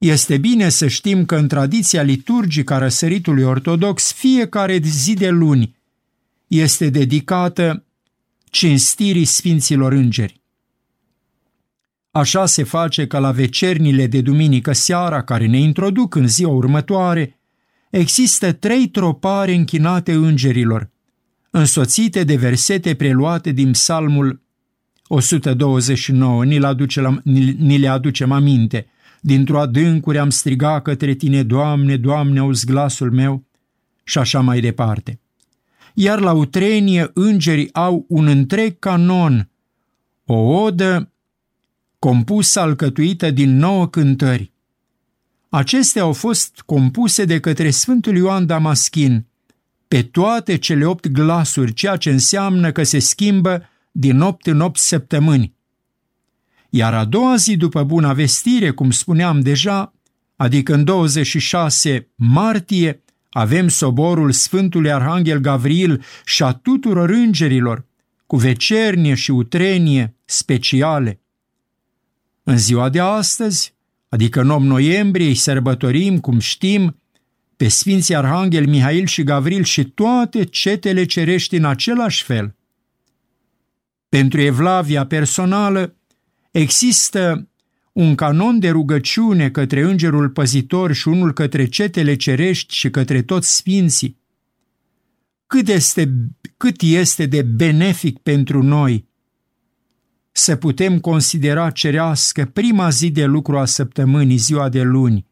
Este 0.04 0.38
bine 0.38 0.70
să 0.70 0.88
știm 0.88 1.26
că 1.26 1.36
în 1.36 1.48
tradiția 1.48 2.02
liturgică 2.02 2.74
a 2.74 2.78
răsăritului 2.78 3.44
ortodox 3.44 4.14
fiecare 4.14 4.80
zi 4.84 5.14
de 5.14 5.30
luni 5.30 5.76
este 6.48 6.90
dedicată 6.90 7.86
cinstirii 8.44 9.26
Sfinților 9.26 9.92
Îngeri. 9.92 10.42
Așa 12.12 12.46
se 12.46 12.64
face 12.64 13.08
că 13.08 13.18
la 13.18 13.32
vecernile 13.32 14.08
de 14.08 14.22
duminică 14.22 14.74
seara 14.74 15.24
care 15.24 15.46
ne 15.48 15.60
introduc 15.60 16.16
în 16.16 16.28
ziua 16.28 16.54
următoare, 16.54 17.40
există 17.90 18.52
trei 18.52 18.88
tropare 18.88 19.54
închinate 19.54 20.14
îngerilor, 20.14 20.90
însoțite 21.50 22.24
de 22.24 22.36
versete 22.36 22.96
preluate 22.96 23.52
din 23.52 23.72
psalmul 23.72 24.42
129, 25.08 26.46
ni 26.46 26.60
le, 26.60 26.68
aduce 26.68 27.02
la, 27.02 27.22
ni 27.58 27.78
le 27.78 27.88
aducem 27.88 28.32
aminte. 28.32 28.88
Dintr-o 29.26 29.60
adâncuri 29.60 30.18
am 30.18 30.30
strigat 30.30 30.82
către 30.82 31.14
tine, 31.14 31.44
Doamne, 31.44 31.98
Doamne, 31.98 32.40
auzi 32.40 32.66
glasul 32.66 33.12
meu 33.12 33.44
și 34.04 34.18
așa 34.18 34.40
mai 34.40 34.60
departe. 34.60 35.20
Iar 35.94 36.20
la 36.20 36.32
utrenie 36.32 37.12
îngerii 37.14 37.74
au 37.74 38.06
un 38.08 38.28
întreg 38.28 38.80
canon, 38.80 39.50
o 40.26 40.36
odă 40.36 41.12
compusă 42.00 42.60
alcătuită 42.60 43.32
din 43.32 43.58
nouă 43.58 43.88
cântări. 43.88 44.52
Acestea 45.50 46.02
au 46.02 46.14
fost 46.14 46.62
compuse 46.66 47.26
de 47.26 47.40
către 47.40 47.70
Sfântul 47.70 48.16
Ioan 48.16 48.46
Damaschin 48.46 49.26
pe 49.88 50.02
toate 50.02 50.58
cele 50.58 50.86
opt 50.86 51.08
glasuri, 51.08 51.74
ceea 51.74 51.96
ce 51.96 52.10
înseamnă 52.10 52.72
că 52.72 52.84
se 52.84 53.00
schimbă 53.00 53.70
din 53.92 54.22
opt 54.22 54.46
în 54.46 54.60
opt 54.60 54.78
săptămâni. 54.78 55.54
Iar 56.76 56.94
a 56.94 57.06
doua 57.06 57.36
zi 57.36 57.58
după 57.58 57.84
buna 57.84 58.14
vestire, 58.14 58.72
cum 58.72 58.92
spuneam 58.92 59.40
deja, 59.40 59.94
adică 60.36 60.74
în 60.74 60.84
26 60.84 62.10
martie, 62.16 63.04
avem 63.30 63.68
soborul 63.68 64.32
Sfântului 64.32 64.92
Arhanghel 64.92 65.38
Gavril 65.38 66.04
și 66.26 66.44
a 66.44 66.52
tuturor 66.52 67.10
îngerilor, 67.10 67.86
cu 68.26 68.36
vecernie 68.36 69.14
și 69.14 69.32
utrenie 69.32 70.16
speciale. 70.26 71.22
În 72.44 72.58
ziua 72.58 72.90
de 72.90 73.00
astăzi, 73.00 73.74
adică 74.10 74.42
în 74.42 74.50
8 74.50 74.64
noiembrie, 74.64 75.28
îi 75.28 75.36
sărbătorim, 75.36 76.20
cum 76.20 76.40
știm, 76.40 77.00
pe 77.58 77.68
Sfinții 77.68 78.16
Arhanghel 78.16 78.68
Mihail 78.68 79.06
și 79.06 79.24
Gavril 79.24 79.64
și 79.64 79.84
toate 79.84 80.44
cetele 80.44 81.06
cerești 81.06 81.56
în 81.56 81.66
același 81.66 82.24
fel. 82.24 82.56
Pentru 84.10 84.42
evlavia 84.42 85.06
personală 85.06 85.96
există 86.54 87.50
un 87.92 88.16
canon 88.16 88.60
de 88.60 88.70
rugăciune 88.70 89.50
către 89.50 89.82
Îngerul 89.82 90.30
Păzitor 90.30 90.94
și 90.94 91.08
unul 91.08 91.34
către 91.34 91.66
cetele 91.66 92.16
cerești 92.16 92.76
și 92.76 92.90
către 92.90 93.22
toți 93.22 93.56
sfinții. 93.56 94.22
Cât 95.48 95.68
este, 95.68 96.14
cât 96.58 96.82
este 96.82 97.26
de 97.26 97.42
benefic 97.42 98.20
pentru 98.20 98.64
noi 98.64 99.08
să 100.32 100.56
putem 100.56 101.00
considera 101.00 101.70
cerească 101.70 102.46
prima 102.46 102.90
zi 102.90 103.12
de 103.12 103.26
lucru 103.26 103.58
a 103.58 103.66
săptămânii, 103.66 104.38
ziua 104.38 104.70
de 104.70 104.82
luni, 104.82 105.26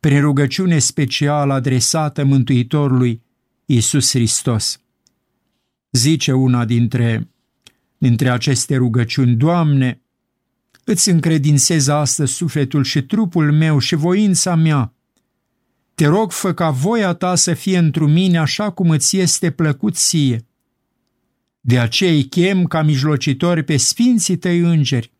prin 0.00 0.20
rugăciune 0.20 0.78
specială 0.78 1.52
adresată 1.52 2.24
Mântuitorului 2.24 3.22
Iisus 3.64 4.10
Hristos. 4.10 4.80
Zice 5.90 6.32
una 6.32 6.64
dintre, 6.64 7.30
dintre 7.98 8.30
aceste 8.30 8.76
rugăciuni, 8.76 9.34
Doamne, 9.34 10.01
îți 10.84 11.10
încredințez 11.10 11.88
astăzi 11.88 12.32
sufletul 12.32 12.84
și 12.84 13.02
trupul 13.02 13.52
meu 13.52 13.78
și 13.78 13.94
voința 13.94 14.54
mea. 14.54 14.94
Te 15.94 16.06
rog, 16.06 16.32
fă 16.32 16.52
ca 16.52 16.70
voia 16.70 17.12
ta 17.12 17.34
să 17.34 17.54
fie 17.54 17.78
întru 17.78 18.08
mine 18.08 18.38
așa 18.38 18.70
cum 18.70 18.90
îți 18.90 19.16
este 19.16 19.50
plăcut 19.50 19.96
ție. 19.96 20.46
De 21.60 21.78
aceea 21.78 22.12
îi 22.12 22.24
chem 22.24 22.64
ca 22.64 22.82
mijlocitori 22.82 23.62
pe 23.62 23.76
sfinții 23.76 24.36
tăi 24.36 24.58
îngeri. 24.58 25.12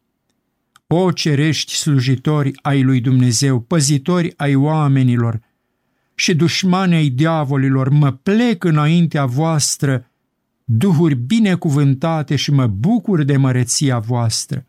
O 0.86 1.12
cerești 1.12 1.74
slujitori 1.74 2.50
ai 2.62 2.82
lui 2.82 3.00
Dumnezeu, 3.00 3.60
păzitori 3.60 4.32
ai 4.36 4.54
oamenilor 4.54 5.40
și 6.14 6.34
dușmani 6.34 6.94
ai 6.94 7.08
diavolilor, 7.08 7.88
mă 7.88 8.10
plec 8.10 8.64
înaintea 8.64 9.26
voastră, 9.26 10.10
duhuri 10.64 11.14
binecuvântate 11.14 12.36
și 12.36 12.50
mă 12.50 12.66
bucur 12.66 13.22
de 13.22 13.36
măreția 13.36 13.98
voastră. 13.98 14.66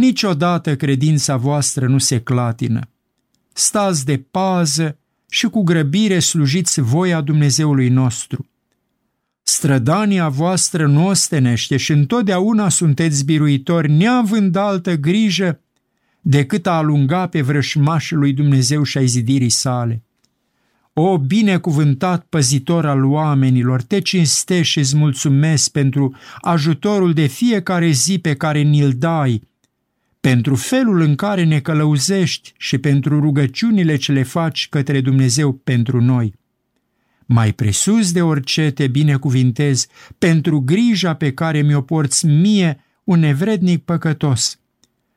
Niciodată 0.00 0.76
credința 0.76 1.36
voastră 1.36 1.86
nu 1.86 1.98
se 1.98 2.20
clatină. 2.20 2.88
stați 3.52 4.04
de 4.04 4.24
pază 4.30 4.98
și 5.28 5.46
cu 5.46 5.62
grăbire 5.62 6.18
slujiți 6.18 6.80
voia 6.80 7.20
Dumnezeului 7.20 7.88
nostru. 7.88 8.46
Strădania 9.42 10.28
voastră 10.28 10.86
nu 10.86 11.06
ostenește 11.06 11.76
și 11.76 11.92
întotdeauna 11.92 12.68
sunteți 12.68 13.24
biruitori, 13.24 13.90
neavând 13.90 14.56
altă 14.56 14.94
grijă 14.94 15.60
decât 16.20 16.66
a 16.66 16.70
alunga 16.70 17.26
pe 17.26 17.42
vrășmașul 17.42 18.18
lui 18.18 18.32
Dumnezeu 18.32 18.82
și 18.82 18.98
ai 18.98 19.06
zidirii 19.06 19.48
sale. 19.48 20.02
O 20.92 21.18
binecuvântat 21.18 22.26
păzitor 22.28 22.86
al 22.86 23.04
oamenilor, 23.04 23.82
te 23.82 24.00
cinstesc 24.00 24.68
și 24.68 24.78
îți 24.78 24.96
mulțumesc 24.96 25.70
pentru 25.70 26.16
ajutorul 26.40 27.12
de 27.12 27.26
fiecare 27.26 27.90
zi 27.90 28.18
pe 28.18 28.34
care 28.34 28.60
ni-l 28.60 28.92
dai, 28.96 29.48
pentru 30.20 30.54
felul 30.54 31.00
în 31.00 31.14
care 31.14 31.44
ne 31.44 31.60
călăuzești 31.60 32.52
și 32.56 32.78
pentru 32.78 33.20
rugăciunile 33.20 33.96
ce 33.96 34.12
le 34.12 34.22
faci 34.22 34.68
către 34.68 35.00
Dumnezeu 35.00 35.52
pentru 35.52 36.00
noi. 36.02 36.34
Mai 37.26 37.52
presus 37.52 38.12
de 38.12 38.22
orice 38.22 38.70
te 38.70 38.86
binecuvintez 38.86 39.86
pentru 40.18 40.60
grija 40.60 41.14
pe 41.14 41.32
care 41.32 41.62
mi-o 41.62 41.80
porți 41.80 42.26
mie, 42.26 42.84
un 43.04 43.18
nevrednic 43.18 43.84
păcătos. 43.84 44.58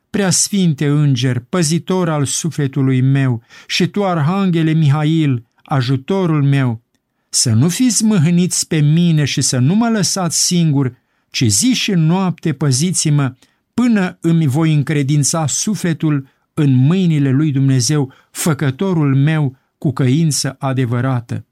Prea 0.10 0.30
sfinte 0.30 0.88
înger, 0.88 1.40
păzitor 1.50 2.10
al 2.10 2.26
sufletului 2.26 3.02
meu, 3.02 3.44
și 3.68 3.88
tu, 3.88 4.06
Arhanghele 4.06 4.72
Mihail, 4.72 5.46
ajutorul 5.64 6.44
meu, 6.44 6.82
să 7.30 7.52
nu 7.52 7.70
fiți 7.70 8.04
mâhniți 8.04 8.68
pe 8.68 8.80
mine 8.80 9.24
și 9.26 9.42
să 9.42 9.58
nu 9.58 9.76
mă 9.76 9.90
lăsați 9.90 10.46
singur, 10.46 10.98
ci 11.30 11.44
zi 11.44 11.74
și 11.74 11.92
noapte 11.92 12.54
păziți-mă 12.54 13.34
până 13.74 14.18
îmi 14.22 14.48
voi 14.48 14.74
încredința 14.74 15.48
sufletul 15.48 16.28
în 16.54 16.74
mâinile 16.74 17.32
lui 17.32 17.52
Dumnezeu, 17.52 18.14
făcătorul 18.32 19.16
meu 19.16 19.58
cu 19.78 19.94
căință 19.94 20.56
adevărată. 20.60 21.46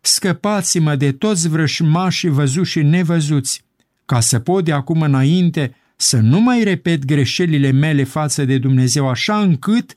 Scăpați-mă 0.00 0.96
de 0.96 1.12
toți 1.12 1.48
vrășmașii 1.48 2.28
văzuți 2.28 2.70
și 2.70 2.82
nevăzuți, 2.82 3.64
ca 4.04 4.20
să 4.20 4.38
pot 4.38 4.64
de 4.64 4.72
acum 4.72 5.02
înainte 5.02 5.74
să 5.96 6.20
nu 6.20 6.40
mai 6.40 6.62
repet 6.64 7.04
greșelile 7.04 7.70
mele 7.70 8.04
față 8.04 8.44
de 8.44 8.58
Dumnezeu 8.58 9.08
așa 9.08 9.40
încât 9.40 9.96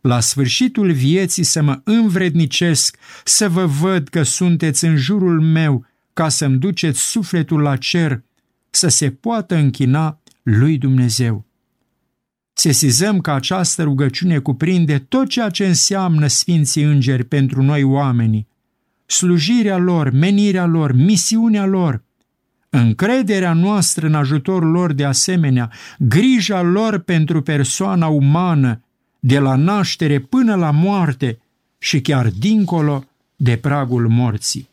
la 0.00 0.20
sfârșitul 0.20 0.92
vieții 0.92 1.42
să 1.42 1.62
mă 1.62 1.80
învrednicesc, 1.84 2.96
să 3.24 3.48
vă 3.48 3.66
văd 3.66 4.08
că 4.08 4.22
sunteți 4.22 4.84
în 4.84 4.96
jurul 4.96 5.40
meu 5.40 5.86
ca 6.12 6.28
să-mi 6.28 6.58
duceți 6.58 7.00
sufletul 7.00 7.60
la 7.60 7.76
cer, 7.76 8.22
să 8.70 8.88
se 8.88 9.10
poată 9.10 9.54
închina 9.54 10.20
lui 10.42 10.78
Dumnezeu. 10.78 11.44
Sesizăm 12.52 13.20
că 13.20 13.30
această 13.30 13.82
rugăciune 13.82 14.38
cuprinde 14.38 14.98
tot 14.98 15.28
ceea 15.28 15.48
ce 15.48 15.66
înseamnă 15.66 16.26
Sfinții 16.26 16.82
Îngeri 16.82 17.24
pentru 17.24 17.62
noi 17.62 17.82
oamenii, 17.82 18.46
slujirea 19.06 19.76
lor, 19.76 20.10
menirea 20.10 20.66
lor, 20.66 20.92
misiunea 20.92 21.66
lor, 21.66 22.02
încrederea 22.70 23.52
noastră 23.52 24.06
în 24.06 24.14
ajutorul 24.14 24.70
lor 24.70 24.92
de 24.92 25.04
asemenea, 25.04 25.70
grija 25.98 26.62
lor 26.62 26.98
pentru 26.98 27.42
persoana 27.42 28.06
umană, 28.06 28.82
de 29.20 29.38
la 29.38 29.54
naștere 29.54 30.18
până 30.18 30.54
la 30.54 30.70
moarte 30.70 31.38
și 31.78 32.00
chiar 32.00 32.28
dincolo 32.28 33.04
de 33.36 33.56
pragul 33.56 34.08
morții. 34.08 34.69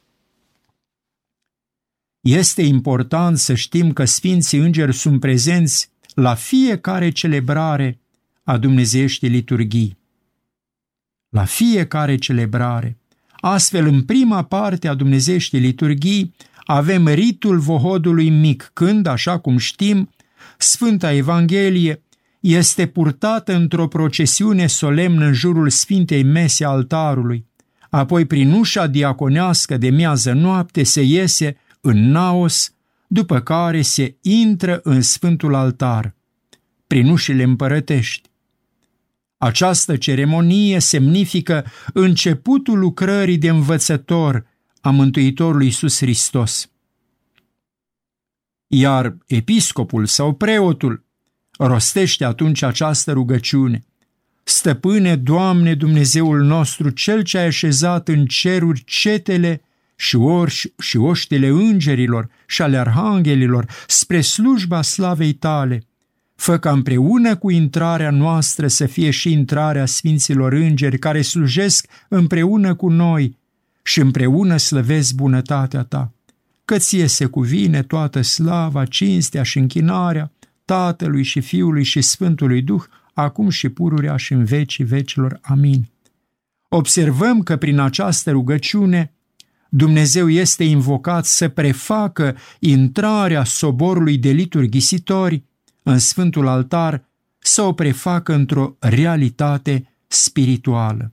Este 2.27 2.61
important 2.61 3.37
să 3.37 3.53
știm 3.53 3.93
că 3.93 4.05
Sfinții 4.05 4.57
Îngeri 4.57 4.93
sunt 4.93 5.19
prezenți 5.19 5.89
la 6.13 6.33
fiecare 6.33 7.09
celebrare 7.09 7.99
a 8.43 8.57
Dumnezeieștii 8.57 9.29
liturghii. 9.29 9.97
La 11.29 11.45
fiecare 11.45 12.15
celebrare. 12.15 12.97
Astfel, 13.39 13.85
în 13.85 14.03
prima 14.03 14.43
parte 14.43 14.87
a 14.87 14.93
Dumnezeieștii 14.93 15.59
liturghii, 15.59 16.35
avem 16.65 17.07
ritul 17.07 17.59
vohodului 17.59 18.29
mic, 18.29 18.69
când, 18.73 19.05
așa 19.05 19.39
cum 19.39 19.57
știm, 19.57 20.09
Sfânta 20.57 21.13
Evanghelie 21.13 22.03
este 22.39 22.85
purtată 22.85 23.55
într-o 23.55 23.87
procesiune 23.87 24.67
solemnă 24.67 25.25
în 25.25 25.33
jurul 25.33 25.69
Sfintei 25.69 26.23
Mese 26.23 26.65
altarului, 26.65 27.45
apoi 27.89 28.25
prin 28.25 28.51
ușa 28.51 28.87
diaconească 28.87 29.77
de 29.77 29.89
miază 29.89 30.33
noapte 30.33 30.83
se 30.83 31.01
iese 31.01 31.57
în 31.81 32.09
naos, 32.11 32.73
după 33.07 33.39
care 33.39 33.81
se 33.81 34.17
intră 34.21 34.79
în 34.83 35.01
Sfântul 35.01 35.53
Altar, 35.53 36.15
prin 36.87 37.09
ușile 37.09 37.43
împărătești. 37.43 38.29
Această 39.37 39.97
ceremonie 39.97 40.79
semnifică 40.79 41.65
începutul 41.93 42.79
lucrării 42.79 43.37
de 43.37 43.49
învățător 43.49 44.45
a 44.81 44.89
Mântuitorului 44.89 45.65
Iisus 45.65 45.97
Hristos. 45.97 46.69
Iar 48.67 49.17
episcopul 49.27 50.05
sau 50.05 50.33
preotul 50.33 51.05
rostește 51.57 52.25
atunci 52.25 52.61
această 52.61 53.11
rugăciune. 53.11 53.85
Stăpâne, 54.43 55.15
Doamne 55.15 55.73
Dumnezeul 55.73 56.43
nostru, 56.43 56.89
Cel 56.89 57.21
ce 57.21 57.37
a 57.37 57.45
așezat 57.45 58.07
în 58.07 58.25
ceruri 58.25 58.83
cetele 58.83 59.61
și, 59.99 60.15
orși, 60.15 60.73
și 60.79 60.97
oștile 60.97 61.47
îngerilor 61.47 62.29
și 62.45 62.61
ale 62.61 62.77
arhanghelilor 62.77 63.65
spre 63.87 64.21
slujba 64.21 64.81
slavei 64.81 65.33
tale, 65.33 65.81
fă 66.35 66.57
ca 66.57 66.71
împreună 66.71 67.35
cu 67.35 67.49
intrarea 67.49 68.09
noastră 68.11 68.67
să 68.67 68.85
fie 68.85 69.09
și 69.09 69.31
intrarea 69.31 69.85
Sfinților 69.85 70.53
Îngeri 70.53 70.99
care 70.99 71.21
slujesc 71.21 71.87
împreună 72.07 72.75
cu 72.75 72.89
noi 72.89 73.37
și 73.83 73.99
împreună 73.99 74.57
slăvesc 74.57 75.13
bunătatea 75.13 75.83
ta, 75.83 76.11
că 76.65 76.77
ție 76.77 77.07
se 77.07 77.25
cuvine 77.25 77.83
toată 77.83 78.21
slava, 78.21 78.85
cinstea 78.85 79.43
și 79.43 79.57
închinarea 79.57 80.31
Tatălui 80.65 81.23
și 81.23 81.41
Fiului 81.41 81.83
și 81.83 82.01
Sfântului 82.01 82.61
Duh, 82.61 82.83
acum 83.13 83.49
și 83.49 83.69
pururea 83.69 84.15
și 84.15 84.33
în 84.33 84.43
vecii 84.43 84.83
vecilor. 84.83 85.39
Amin. 85.41 85.89
Observăm 86.69 87.41
că 87.41 87.55
prin 87.55 87.79
această 87.79 88.31
rugăciune 88.31 89.11
Dumnezeu 89.69 90.29
este 90.29 90.63
invocat 90.63 91.25
să 91.25 91.47
prefacă 91.47 92.35
intrarea 92.59 93.43
soborului 93.43 94.17
de 94.17 94.29
liturghisitori 94.29 95.43
în 95.83 95.99
Sfântul 95.99 96.47
Altar, 96.47 97.03
să 97.39 97.61
o 97.61 97.73
prefacă 97.73 98.33
într-o 98.33 98.75
realitate 98.79 99.89
spirituală. 100.07 101.11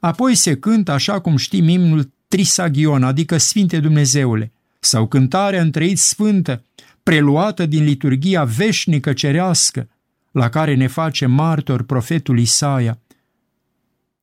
Apoi 0.00 0.34
se 0.34 0.56
cântă, 0.56 0.92
așa 0.92 1.20
cum 1.20 1.36
știm, 1.36 1.68
imnul 1.68 2.12
Trisagion, 2.28 3.02
adică 3.02 3.36
Sfinte 3.36 3.80
Dumnezeule, 3.80 4.52
sau 4.80 5.06
cântarea 5.06 5.60
întreiți 5.60 6.08
sfântă, 6.08 6.64
preluată 7.02 7.66
din 7.66 7.84
liturgia 7.84 8.44
veșnică 8.44 9.12
cerească, 9.12 9.88
la 10.30 10.48
care 10.48 10.74
ne 10.74 10.86
face 10.86 11.26
martor 11.26 11.82
profetul 11.82 12.38
Isaia. 12.38 12.98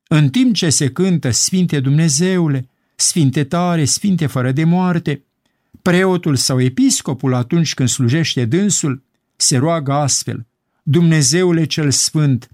În 0.07 0.29
timp 0.29 0.53
ce 0.53 0.69
se 0.69 0.89
cântă 0.89 1.29
Sfinte 1.31 1.79
Dumnezeule, 1.79 2.69
Sfinte 2.95 3.43
tare, 3.43 3.85
Sfinte 3.85 4.25
fără 4.25 4.51
de 4.51 4.63
moarte, 4.63 5.23
preotul 5.81 6.35
sau 6.35 6.61
episcopul 6.61 7.33
atunci 7.33 7.73
când 7.73 7.89
slujește 7.89 8.45
dânsul, 8.45 9.03
se 9.35 9.57
roagă 9.57 9.91
astfel, 9.91 10.45
Dumnezeule 10.83 11.65
cel 11.65 11.91
Sfânt, 11.91 12.49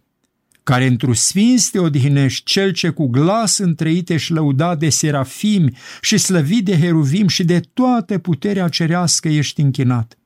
care 0.64 0.86
într-o 0.86 1.14
sfinți 1.14 1.72
te 1.72 1.80
odihnești, 1.80 2.44
cel 2.44 2.72
ce 2.72 2.90
cu 2.90 3.08
glas 3.08 3.58
întrăite 3.58 4.18
și 4.18 4.32
lăudat 4.32 4.80
de 4.80 4.90
serafimi 4.90 5.78
și 6.02 6.18
slăvit 6.18 6.66
de 6.66 6.80
heruvim 6.80 7.28
și 7.28 7.44
de 7.44 7.60
toată 7.74 8.18
puterea 8.18 8.68
cerească 8.68 9.30
ești 9.30 9.62
închinat. 9.62 10.18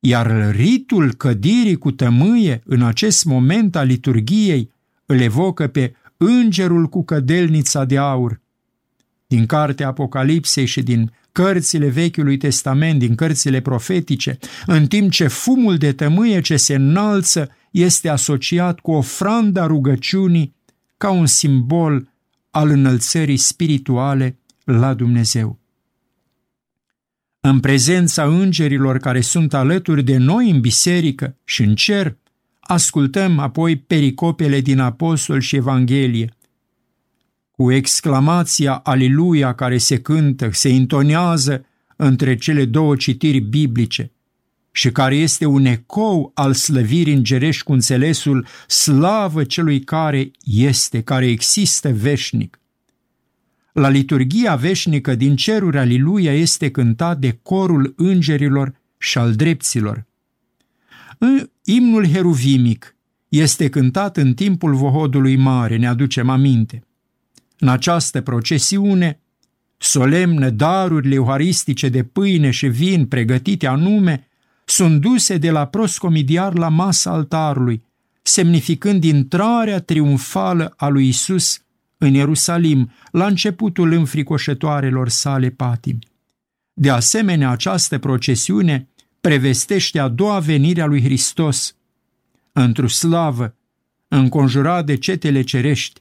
Iar 0.00 0.50
ritul 0.50 1.14
cădirii 1.14 1.76
cu 1.76 1.90
tămâie 1.90 2.62
în 2.64 2.82
acest 2.82 3.24
moment 3.24 3.76
al 3.76 3.86
liturgiei 3.86 4.70
îl 5.06 5.20
evocă 5.20 5.66
pe 5.66 5.94
îngerul 6.16 6.86
cu 6.86 7.04
cădelnița 7.04 7.84
de 7.84 7.98
aur. 7.98 8.40
Din 9.26 9.46
cartea 9.46 9.86
Apocalipsei 9.86 10.66
și 10.66 10.82
din 10.82 11.12
cărțile 11.32 11.88
Vechiului 11.88 12.36
Testament, 12.36 12.98
din 12.98 13.14
cărțile 13.14 13.60
profetice, 13.60 14.38
în 14.66 14.86
timp 14.86 15.10
ce 15.10 15.26
fumul 15.26 15.76
de 15.76 15.92
tămâie 15.92 16.40
ce 16.40 16.56
se 16.56 16.74
înalță 16.74 17.50
este 17.70 18.08
asociat 18.08 18.80
cu 18.80 18.92
ofranda 18.92 19.66
rugăciunii 19.66 20.54
ca 20.96 21.10
un 21.10 21.26
simbol 21.26 22.08
al 22.50 22.68
înălțării 22.68 23.36
spirituale 23.36 24.38
la 24.64 24.94
Dumnezeu. 24.94 25.58
În 27.40 27.60
prezența 27.60 28.24
îngerilor 28.24 28.98
care 28.98 29.20
sunt 29.20 29.54
alături 29.54 30.02
de 30.02 30.16
noi 30.16 30.50
în 30.50 30.60
biserică 30.60 31.36
și 31.44 31.62
în 31.62 31.74
cer, 31.74 32.16
ascultăm 32.60 33.38
apoi 33.38 33.76
pericopele 33.76 34.60
din 34.60 34.78
Apostol 34.78 35.40
și 35.40 35.56
Evanghelie. 35.56 36.33
Cu 37.56 37.72
exclamația 37.72 38.74
Aliluia 38.74 39.54
care 39.54 39.78
se 39.78 40.00
cântă, 40.00 40.48
se 40.52 40.68
intonează 40.68 41.66
între 41.96 42.36
cele 42.36 42.64
două 42.64 42.96
citiri 42.96 43.40
biblice. 43.40 44.12
și 44.76 44.92
care 44.92 45.16
este 45.16 45.46
un 45.46 45.64
ecou 45.64 46.30
al 46.34 46.54
slăvirii 46.54 47.14
îngerești 47.14 47.62
cu 47.62 47.72
înțelesul 47.72 48.46
slavă 48.66 49.44
celui 49.44 49.80
care 49.80 50.30
este, 50.44 51.00
care 51.00 51.26
există 51.26 51.92
veșnic. 51.92 52.60
La 53.72 53.88
liturgia 53.88 54.56
veșnică 54.56 55.14
din 55.14 55.36
ceruri 55.36 55.78
Aliluia 55.78 56.32
este 56.32 56.70
cântat 56.70 57.18
de 57.18 57.38
corul 57.42 57.94
îngerilor 57.96 58.74
și 58.98 59.18
al 59.18 59.34
drepților. 59.34 60.06
Imnul 61.64 62.08
heruvimic 62.08 62.96
este 63.28 63.68
cântat 63.68 64.16
în 64.16 64.34
timpul 64.34 64.74
vohodului 64.74 65.36
mare, 65.36 65.76
ne 65.76 65.86
aducem 65.86 66.28
aminte. 66.28 66.86
În 67.58 67.68
această 67.68 68.20
procesiune, 68.20 69.20
solemne 69.76 70.50
darurile 70.50 71.14
euharistice 71.14 71.88
de 71.88 72.02
pâine 72.02 72.50
și 72.50 72.66
vin 72.66 73.06
pregătite 73.06 73.66
anume 73.66 74.28
sunt 74.64 75.00
duse 75.00 75.36
de 75.36 75.50
la 75.50 75.66
proscomidiar 75.66 76.54
la 76.58 76.68
masa 76.68 77.10
altarului, 77.10 77.82
semnificând 78.22 79.04
intrarea 79.04 79.80
triumfală 79.80 80.74
a 80.76 80.88
lui 80.88 81.08
Isus 81.08 81.62
în 81.98 82.14
Ierusalim, 82.14 82.92
la 83.10 83.26
începutul 83.26 83.92
înfricoșătoarelor 83.92 85.08
sale 85.08 85.50
patimi. 85.50 85.98
De 86.72 86.90
asemenea, 86.90 87.50
această 87.50 87.98
procesiune 87.98 88.88
prevestește 89.20 89.98
a 89.98 90.08
doua 90.08 90.38
venire 90.38 90.80
a 90.80 90.86
lui 90.86 91.02
Hristos, 91.02 91.76
într-o 92.52 92.88
slavă, 92.88 93.56
înconjurat 94.08 94.86
de 94.86 94.96
cetele 94.96 95.42
cerești. 95.42 96.00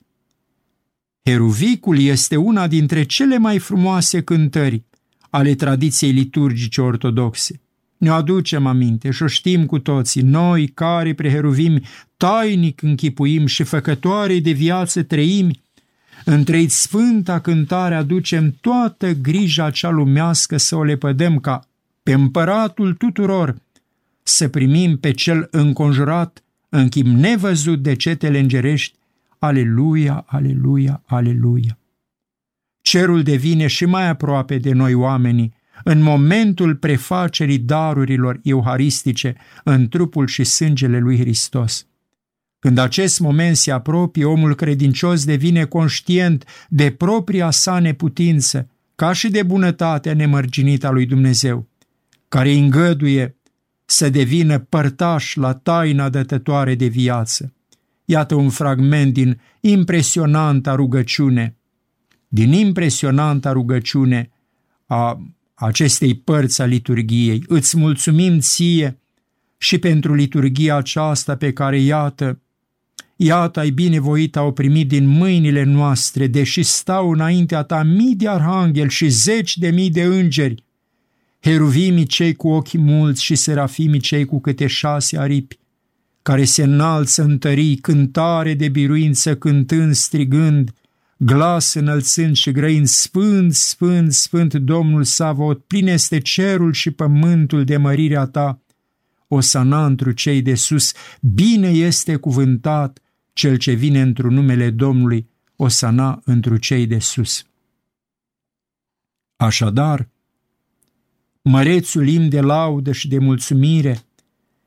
Heruvicul 1.26 2.00
este 2.00 2.36
una 2.36 2.68
dintre 2.68 3.04
cele 3.04 3.38
mai 3.38 3.60
frumoase 3.60 4.22
cântări 4.22 4.84
ale 5.30 5.56
tradiției 5.56 6.12
liturgice 6.12 6.82
ortodoxe. 6.82 7.62
Ne 7.98 8.10
aducem 8.10 8.66
aminte 8.66 9.12
și 9.12 9.24
o 9.24 9.28
știm 9.28 9.66
cu 9.66 9.80
toții, 9.80 10.22
noi 10.22 10.68
care 10.68 11.14
preheruvim 11.14 11.82
tainic 12.18 12.82
închipuim 12.82 13.46
și 13.46 13.64
făcătoare 13.64 14.40
de 14.40 14.52
viață 14.52 15.04
trăimi, 15.04 15.62
între 16.26 16.68
sfânta 16.68 17.40
cântare 17.40 17.96
aducem 17.96 18.56
toată 18.62 19.12
grija 19.14 19.70
cea 19.70 19.90
lumească 19.90 20.58
să 20.58 20.76
o 20.76 20.84
lepădăm 20.84 21.40
ca 21.40 21.68
pe 22.04 22.14
împăratul 22.14 22.94
tuturor, 22.94 23.56
să 24.24 24.48
primim 24.48 24.98
pe 24.98 25.12
cel 25.12 25.48
înconjurat 25.52 26.44
în 26.70 26.90
chip 26.90 27.06
nevăzut 27.06 27.82
de 27.82 27.96
cetele 27.96 28.40
îngerești, 28.40 28.96
Aleluia, 29.44 30.24
aleluia, 30.28 31.04
aleluia. 31.06 31.80
Cerul 32.82 33.24
devine 33.24 33.68
și 33.68 33.86
mai 33.86 34.08
aproape 34.08 34.58
de 34.58 34.74
noi 34.74 34.94
oamenii 34.94 35.54
în 35.84 36.02
momentul 36.02 36.76
prefacerii 36.76 37.58
darurilor 37.58 38.40
euharistice 38.44 39.36
în 39.64 39.88
trupul 39.88 40.28
și 40.28 40.44
sângele 40.44 41.00
lui 41.00 41.18
Hristos. 41.18 41.88
Când 42.60 42.78
acest 42.78 43.20
moment 43.20 43.58
se 43.58 43.72
apropie, 43.72 44.26
omul 44.26 44.56
credincios 44.56 45.26
devine 45.26 45.66
conștient 45.66 46.46
de 46.70 46.92
propria 46.92 47.50
sa 47.50 47.80
neputință, 47.80 48.70
ca 48.96 49.14
și 49.14 49.30
de 49.30 49.44
bunătatea 49.44 50.14
nemărginită 50.14 50.88
a 50.88 50.92
lui 50.92 51.06
Dumnezeu, 51.06 51.68
care 52.28 52.50
îi 52.50 52.60
îngăduie 52.60 53.36
să 53.86 54.10
devină 54.10 54.60
părtaș 54.60 55.36
la 55.36 55.54
taina 55.54 56.10
dătătoare 56.10 56.76
de 56.76 56.88
viață. 56.88 57.54
Iată 58.06 58.36
un 58.36 58.50
fragment 58.50 59.14
din 59.14 59.42
impresionanta 59.60 60.76
rugăciune, 60.76 61.58
din 62.28 62.52
impresionanta 62.52 63.52
rugăciune 63.52 64.32
a 64.86 65.22
acestei 65.54 66.14
părți 66.14 66.62
a 66.62 66.66
liturgiei. 66.66 67.44
Îți 67.48 67.78
mulțumim 67.78 68.40
ție 68.40 69.00
și 69.58 69.78
pentru 69.78 70.14
liturgia 70.14 70.76
aceasta 70.76 71.36
pe 71.36 71.54
care, 71.54 71.80
iată, 71.80 72.38
Iată, 73.16 73.60
ai 73.60 73.70
binevoit 73.70 74.36
au 74.36 74.52
primit 74.54 74.88
din 74.88 75.08
mâinile 75.08 75.64
noastre, 75.64 76.28
deși 76.28 76.64
stau 76.64 77.12
înaintea 77.12 77.64
ta 77.64 77.84
mii 77.84 78.16
de 78.16 78.28
arhanghel 78.28 78.90
și 78.90 79.08
zeci 79.08 79.58
de 79.58 79.70
mii 79.70 79.90
de 79.90 80.04
îngeri, 80.04 80.64
heruvimii 81.40 82.06
cei 82.06 82.34
cu 82.34 82.48
ochi 82.48 82.74
mulți 82.74 83.24
și 83.24 83.36
serafimii 83.36 84.00
cei 84.00 84.26
cu 84.26 84.42
câte 84.42 84.68
șase 84.68 85.18
aripi, 85.18 85.60
care 86.24 86.44
se 86.44 86.64
înalță 86.64 87.24
în 87.24 87.38
tării, 87.38 87.76
cântare 87.76 88.54
de 88.54 88.70
biruință, 88.70 89.36
cântând, 89.36 89.94
strigând, 89.94 90.74
glas 91.18 91.74
înălțând 91.74 92.36
și 92.36 92.52
grăind, 92.52 92.88
Sfânt, 92.88 93.54
Sfânt, 93.54 94.14
Sfânt 94.14 94.54
Domnul 94.54 95.04
Savot, 95.04 95.64
plin 95.64 95.88
este 95.88 96.20
cerul 96.20 96.74
și 96.74 96.92
pământul 96.92 97.64
de 97.64 97.78
mărirea 97.78 98.26
ta, 98.26 98.62
o 99.28 99.40
sanantru 99.40 100.12
cei 100.12 100.42
de 100.42 100.56
sus, 100.56 100.92
bine 101.22 101.70
este 101.70 102.16
cuvântat 102.16 103.02
cel 103.34 103.58
ce 103.58 103.72
vine 103.72 104.02
într 104.02 104.24
numele 104.24 104.70
Domnului, 104.70 105.30
o 105.56 105.68
sana 105.68 106.22
întru 106.26 106.58
cei 106.58 106.88
de 106.88 107.00
sus. 107.00 107.44
Așadar, 109.36 110.10
mărețul 111.42 112.08
im 112.08 112.30
de 112.30 112.42
laudă 112.42 112.92
și 112.92 113.08
de 113.08 113.18
mulțumire 113.18 114.02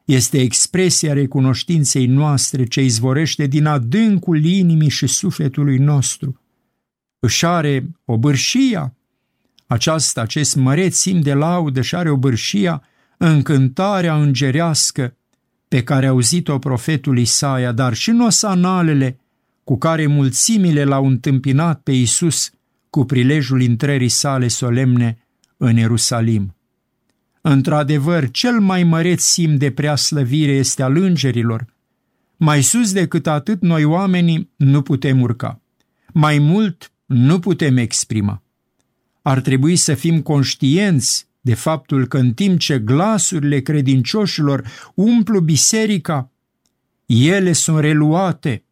este 0.06 0.40
expresia 0.40 1.12
recunoștinței 1.12 2.06
noastre 2.06 2.64
ce 2.64 2.82
izvorește 2.82 3.46
din 3.46 3.66
adâncul 3.66 4.44
inimii 4.44 4.88
și 4.88 5.06
sufletului 5.06 5.78
nostru. 5.78 6.40
Își 7.18 7.46
are 7.46 7.90
o 8.04 8.18
bârșia, 8.18 8.94
aceasta, 9.66 10.20
acest 10.20 10.56
măreț 10.56 10.96
sim 10.96 11.20
de 11.20 11.34
laudă 11.34 11.80
și 11.80 11.94
are 11.94 12.10
o 12.10 12.16
bârșia 12.16 12.82
în 13.16 13.42
cântarea 13.42 14.16
îngerească 14.16 15.16
pe 15.68 15.82
care 15.82 16.06
a 16.06 16.08
auzit-o 16.08 16.58
profetul 16.58 17.18
Isaia, 17.18 17.72
dar 17.72 17.94
și 17.94 18.10
nosanalele 18.10 19.20
cu 19.64 19.78
care 19.78 20.06
mulțimile 20.06 20.84
l-au 20.84 21.06
întâmpinat 21.06 21.80
pe 21.80 21.92
Isus 21.92 22.50
cu 22.90 23.04
prilejul 23.04 23.62
intrării 23.62 24.08
sale 24.08 24.48
solemne 24.48 25.26
în 25.56 25.76
Ierusalim. 25.76 26.55
Într-adevăr, 27.48 28.30
cel 28.30 28.60
mai 28.60 28.82
măreț 28.82 29.22
sim 29.22 29.56
de 29.56 29.70
preaslăvire 29.70 30.52
este 30.52 30.82
al 30.82 30.96
îngerilor. 30.96 31.66
Mai 32.36 32.62
sus 32.62 32.92
decât 32.92 33.26
atât, 33.26 33.60
noi 33.60 33.84
oamenii 33.84 34.50
nu 34.56 34.82
putem 34.82 35.20
urca. 35.20 35.60
Mai 36.12 36.38
mult 36.38 36.92
nu 37.04 37.38
putem 37.38 37.76
exprima. 37.76 38.42
Ar 39.22 39.40
trebui 39.40 39.76
să 39.76 39.94
fim 39.94 40.22
conștienți 40.22 41.26
de 41.40 41.54
faptul 41.54 42.06
că 42.06 42.18
în 42.18 42.32
timp 42.32 42.58
ce 42.58 42.78
glasurile 42.78 43.60
credincioșilor 43.60 44.68
umplu 44.94 45.40
biserica, 45.40 46.30
ele 47.06 47.52
sunt 47.52 47.78
reluate 47.78 48.64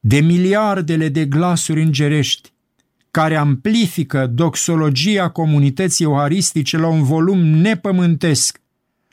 de 0.00 0.20
miliardele 0.20 1.08
de 1.08 1.26
glasuri 1.26 1.82
îngerești 1.82 2.52
care 3.14 3.36
amplifică 3.36 4.26
doxologia 4.26 5.30
comunității 5.30 6.04
euharistice 6.04 6.76
la 6.76 6.86
un 6.86 7.02
volum 7.02 7.38
nepământesc 7.38 8.60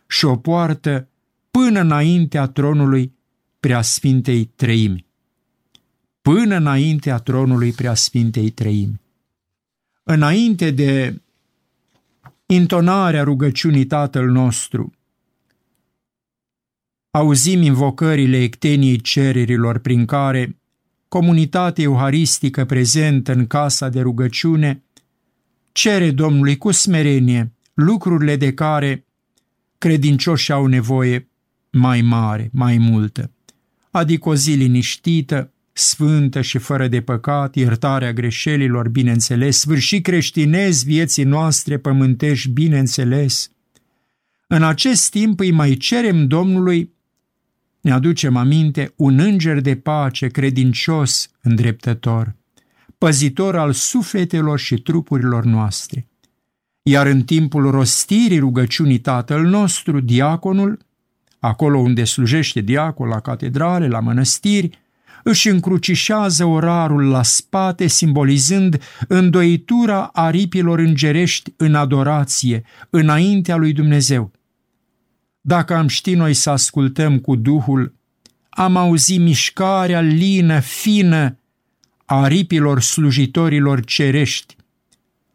și 0.08 0.26
o 0.26 0.36
poartă 0.36 1.08
până 1.52 1.80
înaintea 1.80 2.48
tronului 2.48 3.14
Preasfintei 3.60 4.46
Treimi. 4.46 5.06
Până 6.22 6.56
înaintea 6.56 7.18
tronului 7.18 7.72
Preasfintei 7.72 8.50
Treimi. 8.50 9.02
Înainte 10.04 10.72
de 10.72 11.22
intonarea 12.46 13.24
rugăciunii 13.24 13.86
Tatăl 13.86 14.30
nostru. 14.30 14.94
Auzim 17.12 17.62
invocările 17.62 18.42
ecteniei 18.42 19.02
cererilor 19.02 19.78
prin 19.78 20.06
care 20.06 20.61
comunitatea 21.12 21.84
euharistică 21.84 22.66
prezentă 22.66 23.34
în 23.34 23.48
casa 23.48 23.90
de 23.90 24.02
rugăciune 24.02 24.84
cere 25.72 26.12
Domnului 26.12 26.58
cu 26.58 26.72
smerenie 26.72 27.52
lucrurile 27.74 28.36
de 28.36 28.54
care 28.54 29.06
credincioșii 29.78 30.54
au 30.54 30.66
nevoie 30.66 31.30
mai 31.72 32.02
mare, 32.02 32.50
mai 32.54 32.78
multă, 32.78 33.32
adică 33.92 34.30
o 34.30 34.36
zi 34.36 34.52
liniștită, 34.52 35.52
sfântă 35.74 36.42
și 36.42 36.58
fără 36.58 36.88
de 36.88 37.02
păcat, 37.02 37.56
iertarea 37.56 38.14
greșelilor, 38.14 38.90
bineînțeles, 38.90 39.58
sfârșit 39.58 40.04
creștinez 40.04 40.84
vieții 40.84 41.24
noastre 41.24 41.78
pământești, 41.78 42.50
bineînțeles. 42.50 43.52
În 44.48 44.64
acest 44.64 45.10
timp 45.10 45.40
îi 45.40 45.52
mai 45.52 45.74
cerem 45.74 46.28
Domnului, 46.28 46.94
ne 47.82 47.92
aducem 47.92 48.36
aminte, 48.36 48.94
un 48.96 49.20
înger 49.20 49.60
de 49.60 49.76
pace 49.76 50.28
credincios, 50.28 51.30
îndreptător, 51.42 52.36
păzitor 52.98 53.56
al 53.56 53.72
sufletelor 53.72 54.60
și 54.60 54.76
trupurilor 54.76 55.44
noastre. 55.44 56.08
Iar 56.84 57.08
în 57.08 57.22
timpul 57.22 57.72
rostirii 57.72 58.40
rugăciunii 58.40 59.00
Tatăl 59.00 59.42
nostru, 59.42 60.00
diaconul, 60.00 60.80
acolo 61.40 61.78
unde 61.78 62.04
slujește 62.04 62.62
diacol 62.62 63.08
la 63.08 63.20
catedrale, 63.20 63.88
la 63.88 64.00
mănăstiri, 64.00 64.80
își 65.24 65.50
încrucișează 65.50 66.46
orarul 66.46 67.10
la 67.10 67.24
spate, 67.24 67.88
simbolizând 67.88 68.82
îndoitura 69.08 70.10
aripilor 70.14 70.80
îngerești 70.80 71.54
în 71.58 71.76
adorație, 71.76 72.64
înaintea 72.90 73.56
lui 73.56 73.74
Dumnezeu. 73.74 74.32
Dacă 75.42 75.76
am 75.76 75.88
ști 75.88 76.14
noi 76.14 76.34
să 76.34 76.50
ascultăm 76.50 77.20
cu 77.20 77.36
Duhul, 77.36 77.94
am 78.50 78.76
auzit 78.76 79.20
mișcarea 79.20 80.02
lină, 80.02 80.60
fină 80.60 81.38
a 82.06 82.22
aripilor 82.22 82.82
slujitorilor 82.82 83.84
cerești, 83.86 84.56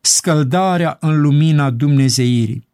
scăldarea 0.00 0.96
în 1.00 1.20
lumina 1.20 1.70
Dumnezeirii. 1.70 2.66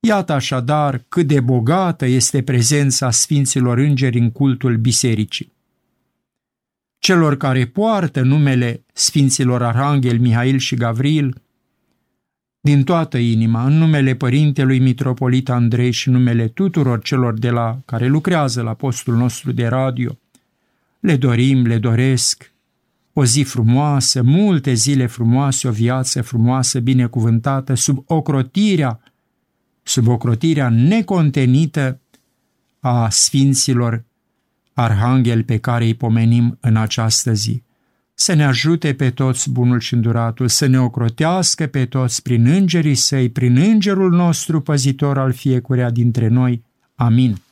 Iată 0.00 0.32
așadar 0.32 1.04
cât 1.08 1.26
de 1.26 1.40
bogată 1.40 2.06
este 2.06 2.42
prezența 2.42 3.10
Sfinților 3.10 3.78
Îngeri 3.78 4.18
în 4.18 4.30
cultul 4.30 4.76
bisericii. 4.76 5.52
Celor 6.98 7.36
care 7.36 7.66
poartă 7.66 8.20
numele 8.20 8.84
Sfinților 8.92 9.62
Arhanghel 9.62 10.18
Mihail 10.18 10.58
și 10.58 10.74
Gavril, 10.74 11.42
din 12.64 12.84
toată 12.84 13.18
inima, 13.18 13.64
în 13.64 13.72
numele 13.72 14.14
Părintelui 14.14 14.78
Mitropolit 14.78 15.48
Andrei 15.48 15.90
și 15.90 16.10
numele 16.10 16.48
tuturor 16.48 17.02
celor 17.02 17.38
de 17.38 17.50
la 17.50 17.78
care 17.84 18.06
lucrează 18.06 18.62
la 18.62 18.74
postul 18.74 19.16
nostru 19.16 19.52
de 19.52 19.66
radio, 19.66 20.18
le 21.00 21.16
dorim, 21.16 21.66
le 21.66 21.78
doresc 21.78 22.52
o 23.12 23.24
zi 23.24 23.42
frumoasă, 23.42 24.22
multe 24.22 24.72
zile 24.72 25.06
frumoase, 25.06 25.68
o 25.68 25.70
viață 25.70 26.22
frumoasă, 26.22 26.80
binecuvântată, 26.80 27.74
sub 27.74 28.02
ocrotirea, 28.06 29.00
sub 29.82 30.08
ocrotirea 30.08 30.68
necontenită 30.68 32.00
a 32.80 33.08
sfinților 33.10 34.04
arhanghel 34.72 35.42
pe 35.42 35.58
care 35.58 35.84
îi 35.84 35.94
pomenim 35.94 36.58
în 36.60 36.76
această 36.76 37.32
zi 37.32 37.62
să 38.14 38.32
ne 38.32 38.44
ajute 38.44 38.94
pe 38.94 39.10
toți 39.10 39.50
bunul 39.50 39.80
și 39.80 39.94
înduratul, 39.94 40.48
să 40.48 40.66
ne 40.66 40.80
ocrotească 40.80 41.66
pe 41.66 41.84
toți 41.84 42.22
prin 42.22 42.46
îngerii 42.46 42.94
săi, 42.94 43.28
prin 43.28 43.56
îngerul 43.56 44.10
nostru 44.10 44.60
păzitor 44.60 45.18
al 45.18 45.32
fiecăruia 45.32 45.90
dintre 45.90 46.28
noi. 46.28 46.62
Amin. 46.94 47.43